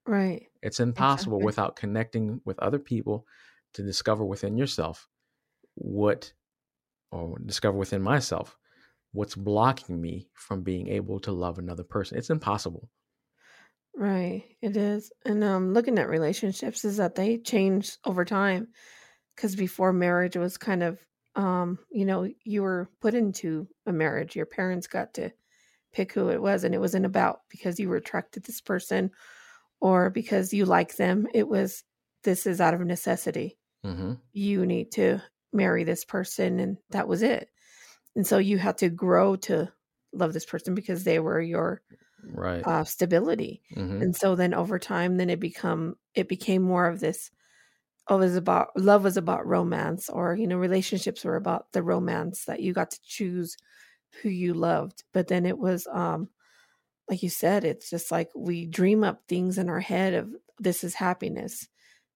Right. 0.06 0.50
It's 0.62 0.80
impossible 0.80 1.42
Exactly. 1.42 1.42
without 1.42 1.76
connecting 1.76 2.40
with 2.44 2.58
other 2.60 2.78
people 2.78 3.26
to 3.74 3.82
discover 3.82 4.24
within 4.24 4.56
yourself 4.56 5.08
what, 5.76 6.34
or 7.12 7.38
discover 7.40 7.78
within 7.78 8.02
myself, 8.02 8.58
what's 9.12 9.36
blocking 9.36 10.00
me 10.00 10.30
from 10.34 10.62
being 10.62 10.88
able 10.88 11.20
to 11.20 11.32
love 11.32 11.58
another 11.58 11.84
person. 11.84 12.18
It's 12.18 12.30
impossible. 12.30 12.90
Right. 13.96 14.44
It 14.62 14.76
is. 14.76 15.12
And 15.24 15.42
um 15.44 15.72
looking 15.74 15.98
at 15.98 16.08
relationships 16.08 16.84
is 16.84 16.96
that 16.98 17.14
they 17.16 17.38
change 17.38 17.98
over 18.04 18.24
time 18.24 18.68
cuz 19.36 19.56
before 19.56 19.92
marriage 19.92 20.36
was 20.36 20.58
kind 20.58 20.82
of 20.82 21.04
um 21.36 21.78
you 21.90 22.04
know 22.04 22.28
you 22.44 22.62
were 22.62 22.90
put 23.00 23.14
into 23.14 23.68
a 23.86 23.92
marriage 23.92 24.36
your 24.36 24.46
parents 24.46 24.86
got 24.88 25.14
to 25.14 25.32
pick 25.92 26.12
who 26.12 26.28
it 26.30 26.42
was 26.42 26.64
and 26.64 26.74
it 26.74 26.80
wasn't 26.80 27.06
about 27.06 27.42
because 27.50 27.80
you 27.80 27.88
were 27.88 27.96
attracted 27.96 28.44
to 28.44 28.52
this 28.52 28.60
person 28.60 29.10
or 29.80 30.10
because 30.10 30.52
you 30.54 30.64
like 30.66 30.96
them 30.96 31.26
it 31.34 31.48
was 31.48 31.84
this 32.24 32.46
is 32.46 32.60
out 32.60 32.74
of 32.74 32.80
necessity 32.80 33.58
hmm 33.84 34.12
you 34.32 34.66
need 34.66 34.92
to 34.92 35.20
marry 35.52 35.84
this 35.84 36.04
person 36.04 36.60
and 36.60 36.78
that 36.90 37.08
was 37.08 37.22
it 37.22 37.50
and 38.16 38.26
so 38.26 38.38
you 38.38 38.58
had 38.58 38.78
to 38.78 38.88
grow 38.90 39.36
to 39.36 39.72
love 40.12 40.32
this 40.32 40.46
person 40.46 40.74
because 40.74 41.04
they 41.04 41.18
were 41.18 41.40
your 41.40 41.82
Right. 42.22 42.66
uh, 42.66 42.84
stability 42.84 43.62
hmm 43.74 44.02
and 44.02 44.16
so 44.16 44.34
then 44.34 44.54
over 44.54 44.78
time 44.78 45.16
then 45.16 45.30
it 45.30 45.40
become 45.40 45.96
it 46.14 46.28
became 46.28 46.62
more 46.62 46.86
of 46.86 47.00
this 47.00 47.30
oh 48.08 48.16
it 48.16 48.20
was 48.20 48.36
about 48.36 48.70
love 48.76 49.04
was 49.04 49.16
about 49.16 49.46
romance 49.46 50.08
or 50.10 50.36
you 50.36 50.46
know 50.46 50.56
relationships 50.58 51.24
were 51.24 51.36
about 51.36 51.72
the 51.72 51.82
romance 51.82 52.44
that 52.46 52.60
you 52.60 52.72
got 52.72 52.90
to 52.90 53.00
choose 53.04 53.56
who 54.22 54.28
you 54.30 54.54
loved 54.54 55.04
but 55.12 55.28
then 55.28 55.46
it 55.46 55.58
was 55.58 55.86
um 55.88 56.28
like 57.08 57.22
you 57.22 57.30
said 57.30 57.64
it's 57.64 57.90
just 57.90 58.10
like 58.10 58.30
we 58.36 58.66
dream 58.66 59.04
up 59.04 59.22
things 59.28 59.58
in 59.58 59.68
our 59.68 59.80
head 59.80 60.14
of 60.14 60.34
this 60.58 60.84
is 60.84 60.94
happiness 60.94 61.68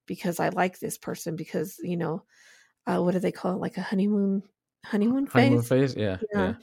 because 0.07 0.39
i 0.39 0.49
like 0.49 0.79
this 0.79 0.97
person 0.97 1.35
because 1.35 1.77
you 1.83 1.97
know 1.97 2.23
uh, 2.87 2.99
what 3.01 3.13
do 3.13 3.19
they 3.19 3.31
call 3.33 3.53
it 3.55 3.61
like 3.61 3.77
a 3.77 3.81
honeymoon 3.83 4.43
honeymoon 4.85 5.27
Honeymoon 5.27 5.61
phase 5.61 5.65
phase. 5.65 5.95
Yeah. 5.95 6.21
yeah. 6.33 6.33
Yeah. 6.33 6.55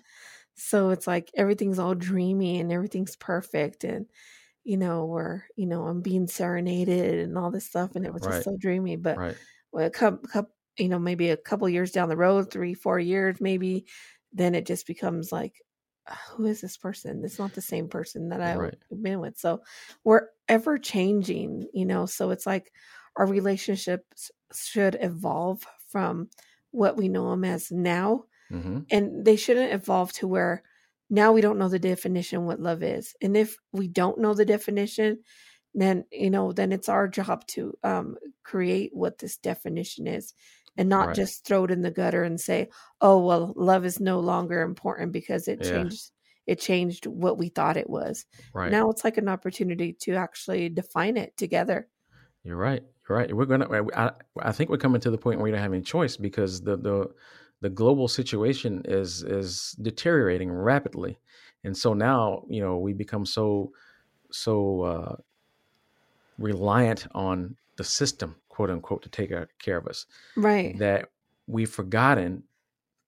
So 0.54 0.90
it's 0.90 1.06
like 1.06 1.30
everything's 1.34 1.78
all 1.78 1.94
dreamy 1.94 2.60
and 2.60 2.72
everything's 2.72 3.16
perfect 3.16 3.84
and 3.84 4.06
you 4.64 4.76
know, 4.76 5.06
we're, 5.06 5.42
you 5.56 5.66
know, 5.66 5.86
I'm 5.88 6.02
being 6.02 6.28
serenaded 6.28 7.18
and 7.20 7.36
all 7.36 7.50
this 7.50 7.66
stuff 7.66 7.96
and 7.96 8.06
it 8.06 8.12
was 8.14 8.22
Right. 8.22 8.26
just 8.26 8.44
so 8.44 8.56
dreamy. 8.58 8.96
But 8.96 9.22
Right. 9.22 9.38
well, 9.72 9.86
a 9.86 9.90
couple, 9.90 10.28
couple 10.28 10.54
you 10.78 10.88
know, 10.88 10.98
maybe 10.98 11.28
a 11.30 11.36
couple 11.36 11.68
years 11.68 11.92
down 11.92 12.08
the 12.08 12.16
road, 12.16 12.50
three, 12.50 12.74
four 12.74 12.98
years 12.98 13.40
maybe, 13.40 13.86
then 14.32 14.54
it 14.54 14.64
just 14.66 14.86
becomes 14.86 15.32
like, 15.32 15.60
"Uh, 16.06 16.14
who 16.30 16.46
is 16.46 16.60
this 16.62 16.76
person? 16.76 17.22
It's 17.24 17.38
not 17.38 17.52
the 17.54 17.60
same 17.60 17.88
person 17.88 18.28
that 18.30 18.40
I've 18.40 18.62
Right. 18.62 18.82
been 19.02 19.20
with. 19.20 19.38
So 19.38 19.62
we're 20.04 20.28
ever 20.48 20.78
changing, 20.78 21.68
you 21.74 21.84
know. 21.86 22.06
So 22.06 22.30
it's 22.30 22.46
like 22.46 22.72
our 23.16 23.26
relationships 23.26 24.30
should 24.54 24.96
evolve 25.00 25.64
from 25.88 26.30
what 26.70 26.96
we 26.96 27.08
know 27.08 27.30
them 27.30 27.44
as 27.44 27.70
now 27.70 28.24
hmm 28.52 28.86
and 28.90 29.24
they 29.24 29.36
shouldn't 29.36 29.72
evolve 29.72 30.12
to 30.14 30.28
where 30.28 30.62
now 31.10 31.32
we 31.32 31.40
don't 31.40 31.58
know 31.58 31.68
the 31.68 31.78
definition 31.78 32.46
what 32.46 32.60
love 32.60 32.82
is 32.82 33.14
and 33.22 33.36
if 33.36 33.56
we 33.72 33.88
don't 33.88 34.18
know 34.18 34.34
the 34.34 34.44
definition 34.44 35.22
then 35.74 36.04
you 36.12 36.30
know 36.30 36.52
then 36.52 36.72
it's 36.72 36.88
our 36.88 37.08
job 37.08 37.46
to 37.46 37.74
um 37.82 38.16
create 38.44 38.90
what 38.94 39.18
this 39.18 39.36
definition 39.38 40.06
is 40.06 40.34
and 40.76 40.88
not 40.88 41.12
Right. 41.12 41.14
just 41.14 41.44
throw 41.46 41.64
it 41.64 41.70
in 41.70 41.82
the 41.82 41.90
gutter 41.90 42.22
and 42.22 42.40
say 42.40 42.68
oh 43.00 43.24
well 43.24 43.52
love 43.56 43.84
is 43.84 44.00
no 44.00 44.20
longer 44.20 44.62
important 44.62 45.12
because 45.12 45.48
it 45.48 45.60
Yeah. 45.60 45.62
changed 45.62 46.10
it 46.46 46.58
changed 46.60 47.06
what 47.06 47.38
we 47.38 47.48
thought 47.48 47.76
it 47.76 47.88
was 47.90 48.26
Right. 48.52 48.76
now 48.76 48.90
it's 48.90 49.04
like 49.04 49.16
an 49.16 49.28
opportunity 49.28 49.92
to 49.92 50.12
actually 50.14 50.68
define 50.68 51.16
it 51.16 51.36
together 51.36 51.88
You're 52.42 52.56
right. 52.56 52.82
You're 53.08 53.18
right. 53.18 53.34
We're 53.34 53.46
gonna. 53.46 53.68
I, 53.94 54.12
I 54.38 54.52
think 54.52 54.70
we're 54.70 54.76
coming 54.78 55.00
to 55.00 55.10
the 55.10 55.18
point 55.18 55.38
where 55.38 55.44
we 55.44 55.50
don't 55.50 55.60
have 55.60 55.72
any 55.72 55.82
choice 55.82 56.16
because 56.16 56.60
the 56.62 56.76
the 56.76 57.14
the 57.62 57.70
global 57.70 58.08
situation 58.08 58.82
is 58.84 59.22
is 59.22 59.74
deteriorating 59.80 60.50
rapidly, 60.50 61.18
and 61.64 61.76
so 61.76 61.94
now 61.94 62.42
you 62.48 62.60
know 62.60 62.76
we 62.76 62.92
become 62.92 63.24
so 63.24 63.72
so 64.30 64.82
uh, 64.82 65.16
reliant 66.38 67.06
on 67.14 67.56
the 67.76 67.84
system, 67.84 68.36
quote 68.48 68.68
unquote, 68.68 69.02
to 69.02 69.08
take 69.08 69.32
care 69.58 69.78
of 69.78 69.86
us 69.86 70.06
right. 70.36 70.76
that 70.78 71.08
we've 71.46 71.70
forgotten 71.70 72.42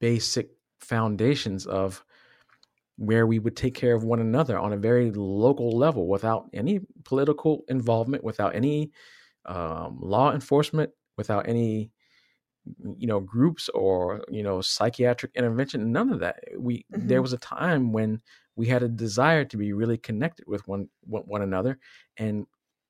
basic 0.01 0.51
foundations 0.79 1.67
of 1.67 2.05
where 2.97 3.27
we 3.27 3.41
would 3.41 3.57
take 3.57 3.75
care 3.75 3.95
of 3.95 4.05
one 4.05 4.21
another 4.21 4.59
on 4.59 4.73
a 4.73 4.77
very 4.77 5.11
local 5.11 5.77
level 5.77 6.07
without 6.07 6.49
any 6.53 6.81
political 7.05 7.65
involvement, 7.69 8.23
without 8.23 8.55
any 8.55 8.93
um, 9.47 9.99
law 10.01 10.33
enforcement, 10.33 10.91
without 11.17 11.49
any 11.49 11.91
you 12.97 13.07
know 13.07 13.21
groups 13.21 13.69
or 13.71 14.25
you 14.29 14.43
know 14.43 14.61
psychiatric 14.61 15.33
intervention 15.35 15.93
none 15.93 16.11
of 16.11 16.21
that 16.21 16.43
we 16.59 16.87
there 16.91 17.21
Mhm. 17.21 17.23
was 17.23 17.33
a 17.33 17.39
time 17.39 17.93
when 17.93 18.23
we 18.57 18.67
had 18.67 18.83
a 18.83 18.89
desire 18.89 19.45
to 19.45 19.57
be 19.57 19.73
really 19.73 19.99
connected 19.99 20.47
with 20.49 20.67
one 20.67 20.89
one, 21.03 21.23
one 21.25 21.43
another 21.43 21.79
and 22.17 22.47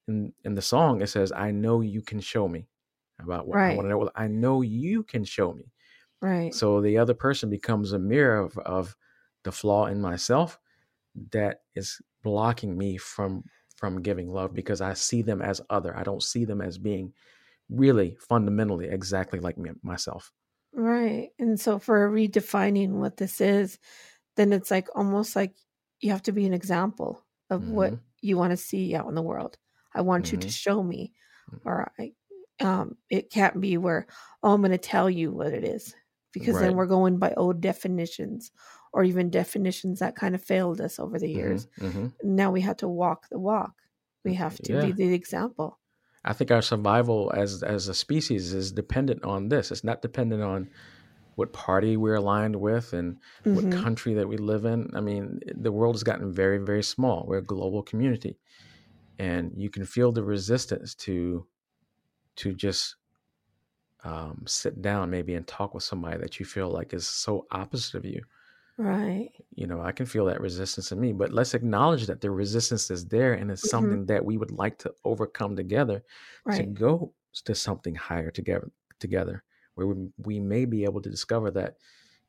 in 0.07 0.33
in 0.45 0.55
the 0.55 0.63
song 0.63 1.03
it 1.03 1.09
says 1.09 1.33
i 1.33 1.51
know 1.51 1.81
you 1.81 2.03
can 2.03 2.21
show 2.21 2.47
me 2.47 2.69
about 3.21 3.49
what 3.49 3.61
i 3.67 3.73
want 3.73 3.87
to 3.87 3.91
know 3.91 4.11
i 4.15 4.29
know 4.29 4.63
you 4.63 5.03
can 5.03 5.25
show 5.25 5.53
me 5.53 5.73
right 6.21 6.55
so 6.55 6.81
the 6.81 6.99
other 6.99 7.15
person 7.15 7.51
becomes 7.51 7.93
a 7.93 7.99
mirror 7.99 8.39
of, 8.41 8.57
of 8.59 8.97
the 9.45 9.53
flaw 9.53 9.87
in 9.87 10.01
myself 10.01 10.59
that 11.33 11.61
is 11.75 12.01
blocking 12.23 12.77
me 12.79 12.97
from 12.97 13.45
from 13.77 14.03
giving 14.03 14.33
love 14.33 14.55
because 14.55 14.81
I 14.81 14.95
see 14.95 15.23
them 15.23 15.43
as 15.43 15.61
other. 15.71 15.97
I 15.97 16.05
don't 16.05 16.23
see 16.23 16.45
them 16.45 16.61
as 16.61 16.79
being 16.79 17.15
really 17.69 18.17
fundamentally 18.29 18.89
exactly 18.89 19.41
like 19.41 19.59
me 19.59 19.73
myself. 19.83 20.33
Right. 20.73 21.31
And 21.39 21.59
so 21.61 21.79
for 21.79 22.11
redefining 22.11 22.91
what 22.93 23.17
this 23.17 23.41
is, 23.41 23.79
then 24.37 24.53
it's 24.53 24.71
like 24.71 24.89
almost 24.97 25.37
like 25.37 25.57
you 26.01 26.11
have 26.13 26.23
to 26.25 26.33
be 26.33 26.47
an 26.47 26.55
example 26.55 27.25
of 27.51 27.69
what 27.69 27.95
Mhm. 27.95 28.05
you 28.23 28.37
want 28.37 28.53
to 28.53 28.57
see 28.57 28.95
out 28.95 29.09
in 29.09 29.15
the 29.15 29.23
world. 29.23 29.59
I 29.95 30.03
want 30.03 30.33
you 30.33 30.39
to 30.39 30.49
Mhm. 30.49 30.53
show 30.53 30.83
me 30.83 31.15
Mm. 31.53 31.61
or 31.65 31.93
I 31.99 32.15
um 32.61 32.99
it 33.11 33.31
can't 33.33 33.61
be 33.61 33.77
where 33.79 34.07
oh 34.43 34.55
I'm 34.55 34.61
going 34.63 34.73
to 34.73 34.79
tell 34.79 35.11
you 35.11 35.33
what 35.33 35.53
it 35.55 35.65
is 35.65 35.95
because 36.33 36.59
then 36.59 36.77
we're 36.77 36.87
going 36.87 37.19
by 37.19 37.33
old 37.35 37.61
definitions 37.61 38.53
or 38.93 39.05
even 39.05 39.31
definitions 39.31 40.01
that 40.01 40.17
kind 40.17 40.35
of 40.35 40.45
failed 40.45 40.81
us 40.81 40.99
over 40.99 41.19
the 41.19 41.31
years. 41.31 41.67
Mhm, 41.67 41.71
mhm. 41.77 42.15
Now 42.23 42.51
we 42.53 42.61
have 42.63 42.79
to 42.79 42.89
walk 42.89 43.29
the 43.31 43.39
walk. 43.39 43.75
We 44.25 44.35
have 44.35 44.61
to 44.63 44.75
be 44.77 44.93
the 44.93 45.15
example. 45.15 45.81
I 46.25 46.33
think 46.33 46.51
our 46.51 46.63
survival 46.63 47.33
as 47.35 47.63
as 47.63 47.89
a 47.89 47.95
species 47.95 48.53
is 48.55 48.73
dependent 48.73 49.25
on 49.25 49.49
this. 49.49 49.71
It's 49.71 49.85
not 49.85 50.03
dependent 50.03 50.43
on 50.43 50.71
what 51.37 51.53
party 51.53 51.97
we're 51.97 52.15
aligned 52.17 52.57
with 52.57 52.93
and 52.93 53.19
what 53.43 53.65
Mhm. 53.65 53.73
country 53.73 54.15
that 54.15 54.29
we 54.29 54.37
live 54.37 54.65
in. 54.65 54.91
I 54.95 55.01
mean, 55.01 55.41
the 55.47 55.73
world 55.73 55.97
has 55.97 56.05
gotten 56.05 56.33
very, 56.33 56.59
very 56.59 56.83
small. 56.83 57.27
We're 57.27 57.39
a 57.39 57.43
global 57.43 57.83
community, 57.83 58.39
and 59.19 59.53
you 59.57 59.71
can 59.71 59.85
feel 59.85 60.13
the 60.13 60.25
resistance 60.25 60.95
to 60.97 61.47
to 62.37 62.55
just 62.55 62.97
um, 64.05 64.45
sit 64.47 64.83
down 64.83 65.11
maybe 65.11 65.35
and 65.35 65.47
talk 65.47 65.73
with 65.75 65.83
somebody 65.83 66.19
that 66.19 66.39
you 66.39 66.45
feel 66.47 66.69
like 66.69 66.93
is 66.93 67.07
so 67.07 67.47
opposite 67.51 67.95
of 67.95 68.05
you. 68.05 68.23
Right. 68.77 69.35
You 69.57 69.67
know, 69.69 69.81
I 69.81 69.93
can 69.93 70.07
feel 70.07 70.25
that 70.27 70.41
resistance 70.41 70.91
in 70.91 71.01
me, 71.01 71.13
but 71.13 71.33
let's 71.33 71.55
acknowledge 71.55 72.07
that 72.07 72.21
the 72.21 72.31
resistance 72.31 72.91
is 72.91 73.07
there 73.07 73.33
and 73.35 73.51
it's 73.51 73.63
Mhm. 73.63 73.65
something 73.65 74.07
that 74.07 74.25
we 74.25 74.37
would 74.37 74.51
like 74.51 74.79
to 74.79 74.95
overcome 75.05 75.55
together 75.55 76.03
to 76.51 76.65
go 76.65 77.15
to 77.45 77.55
something 77.55 77.95
higher 77.95 78.31
together 78.31 78.71
together 79.01 79.43
where 79.75 79.87
we, 79.89 80.09
we 80.19 80.41
may 80.41 80.65
be 80.65 80.85
able 80.85 81.03
to 81.03 81.11
discover 81.11 81.51
that 81.51 81.77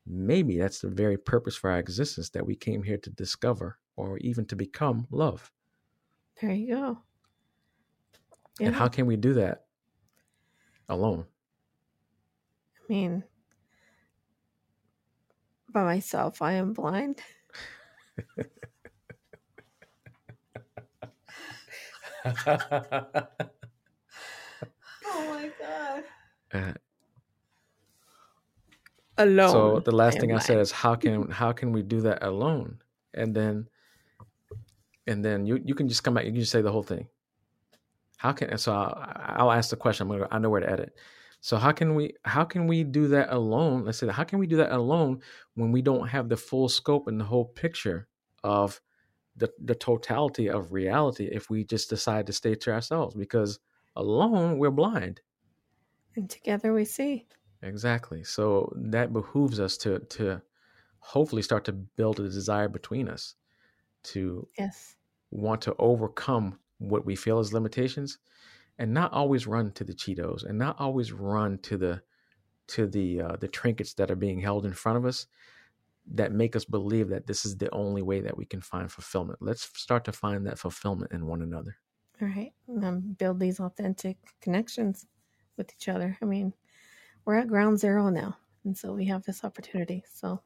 maybe 0.06 0.58
that's 0.58 0.80
the 0.80 0.90
very 0.90 1.18
purpose 1.18 1.56
for 1.56 1.70
our 1.70 1.78
existence 1.80 2.30
that 2.30 2.46
we 2.46 2.56
came 2.56 2.82
here 2.82 2.98
to 2.98 3.10
discover 3.10 3.78
or 3.96 4.18
even 4.18 4.46
to 4.46 4.56
become 4.56 5.06
love 5.10 5.52
There 6.40 6.52
you 6.54 6.68
go. 6.74 7.02
and 8.64 8.74
how 8.74 8.88
can 8.88 9.06
we 9.06 9.16
do 9.16 9.34
that 9.34 9.66
alone 10.88 11.26
I 12.78 12.92
mean, 12.92 13.24
by 15.76 15.84
myself. 15.84 16.40
I 16.40 16.52
am 16.52 16.72
blind. 16.72 17.20
oh 22.24 22.32
my 25.04 25.50
god. 25.60 26.04
Uh, 26.50 26.72
alone. 29.18 29.50
So 29.50 29.80
the 29.80 29.92
last 29.92 30.16
I 30.16 30.20
thing 30.20 30.30
I 30.30 30.40
blind. 30.40 30.44
said 30.44 30.58
is 30.60 30.72
how 30.72 30.94
can 30.94 31.30
how 31.40 31.52
can 31.52 31.72
we 31.72 31.82
do 31.82 32.00
that 32.00 32.24
alone? 32.24 32.80
And 33.12 33.36
then 33.36 33.68
and 35.06 35.22
then 35.22 35.44
you 35.44 35.60
you 35.62 35.74
can 35.74 35.88
just 35.88 36.02
come 36.02 36.14
back. 36.14 36.24
You 36.24 36.32
can 36.32 36.40
just 36.40 36.52
say 36.52 36.62
the 36.62 36.72
whole 36.72 36.82
thing. 36.82 37.06
How 38.16 38.32
can 38.32 38.56
so? 38.56 38.72
I'll, 38.72 39.50
I'll 39.50 39.52
ask 39.52 39.68
the 39.68 39.76
question. 39.76 40.08
I'm 40.08 40.16
gonna. 40.16 40.28
I 40.30 40.38
know 40.38 40.48
where 40.48 40.62
to 40.62 40.70
edit. 40.70 40.96
So 41.46 41.56
how 41.58 41.72
can 41.72 41.94
we 41.94 42.14
how 42.24 42.44
can 42.44 42.66
we 42.66 42.82
do 42.82 43.08
that 43.08 43.32
alone? 43.32 43.84
Let's 43.84 43.98
say 43.98 44.08
how 44.08 44.24
can 44.24 44.38
we 44.40 44.46
do 44.48 44.56
that 44.56 44.72
alone 44.72 45.22
when 45.54 45.70
we 45.72 45.80
don't 45.82 46.08
have 46.08 46.28
the 46.28 46.36
full 46.36 46.68
scope 46.68 47.06
and 47.08 47.20
the 47.20 47.24
whole 47.24 47.44
picture 47.46 48.08
of 48.42 48.80
the 49.36 49.52
the 49.60 49.74
totality 49.76 50.48
of 50.50 50.72
reality 50.72 51.26
if 51.32 51.50
we 51.50 51.64
just 51.64 51.90
decide 51.90 52.26
to 52.28 52.32
stay 52.34 52.54
to 52.56 52.72
ourselves 52.72 53.14
because 53.14 53.60
alone 53.96 54.58
we're 54.58 54.72
blind. 54.72 55.22
and 56.16 56.28
together 56.28 56.72
we 56.72 56.84
see. 56.84 57.26
Exactly. 57.62 58.22
So 58.24 58.72
that 58.76 59.12
behooves 59.12 59.58
us 59.60 59.76
to 59.78 60.00
to 60.00 60.42
hopefully 61.00 61.42
start 61.42 61.64
to 61.66 61.72
build 61.72 62.20
a 62.20 62.24
desire 62.28 62.68
between 62.68 63.08
us 63.08 63.34
to 64.04 64.48
Yes. 64.58 64.96
want 65.30 65.62
to 65.62 65.76
overcome 65.78 66.60
what 66.78 67.06
we 67.06 67.16
feel 67.16 67.38
as 67.40 67.52
limitations 67.54 68.18
and 68.78 68.92
not 68.92 69.12
always 69.12 69.46
run 69.46 69.72
to 69.72 69.84
the 69.84 69.94
Cheetos 69.94 70.44
and 70.44 70.58
not 70.58 70.80
always 70.80 71.12
run 71.12 71.58
to 71.58 71.76
the 71.76 72.02
to 72.68 72.86
the 72.86 73.20
uh, 73.20 73.36
the 73.36 73.48
trinkets 73.48 73.94
that 73.94 74.10
are 74.10 74.16
being 74.16 74.40
held 74.40 74.66
in 74.66 74.72
front 74.72 74.98
of 74.98 75.04
us 75.04 75.26
that 76.14 76.32
make 76.32 76.54
us 76.54 76.64
believe 76.64 77.08
that 77.08 77.26
this 77.26 77.44
is 77.44 77.56
the 77.56 77.72
only 77.74 78.02
way 78.02 78.20
that 78.20 78.36
we 78.36 78.44
can 78.44 78.60
find 78.60 78.90
fulfillment. 78.90 79.38
Let's 79.40 79.68
start 79.78 80.04
to 80.04 80.12
find 80.12 80.46
that 80.46 80.58
fulfillment 80.58 81.12
in 81.12 81.26
one 81.26 81.42
another. 81.42 81.76
All 82.22 82.28
right. 82.28 82.52
Um, 82.82 83.16
build 83.18 83.40
these 83.40 83.60
authentic 83.60 84.16
connections 84.40 85.06
with 85.56 85.70
each 85.74 85.88
other. 85.88 86.16
I 86.22 86.24
mean, 86.24 86.52
we're 87.24 87.36
at 87.36 87.48
ground 87.48 87.78
zero 87.78 88.08
now. 88.08 88.36
And 88.64 88.76
so 88.76 88.92
we 88.92 89.04
have 89.06 89.24
this 89.24 89.44
opportunity. 89.44 90.04
So 90.12 90.40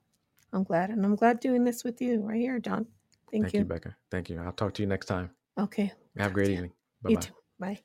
I'm 0.52 0.64
glad. 0.64 0.90
And 0.90 1.04
I'm 1.04 1.16
glad 1.16 1.40
doing 1.40 1.64
this 1.64 1.84
with 1.84 2.00
you 2.00 2.20
right 2.20 2.40
here, 2.40 2.58
John. 2.58 2.86
Thank, 3.30 3.44
Thank 3.44 3.54
you. 3.54 3.60
you, 3.60 3.66
Bekah. 3.66 3.94
Thank 4.10 4.30
you. 4.30 4.40
I'll 4.40 4.52
talk 4.52 4.74
to 4.74 4.82
you 4.82 4.88
next 4.88 5.06
time. 5.06 5.30
Okay. 5.58 5.92
Have 6.18 6.32
a 6.32 6.34
great 6.34 6.48
evening. 6.48 6.72
Bye. 7.02 7.20
Bye. 7.58 7.80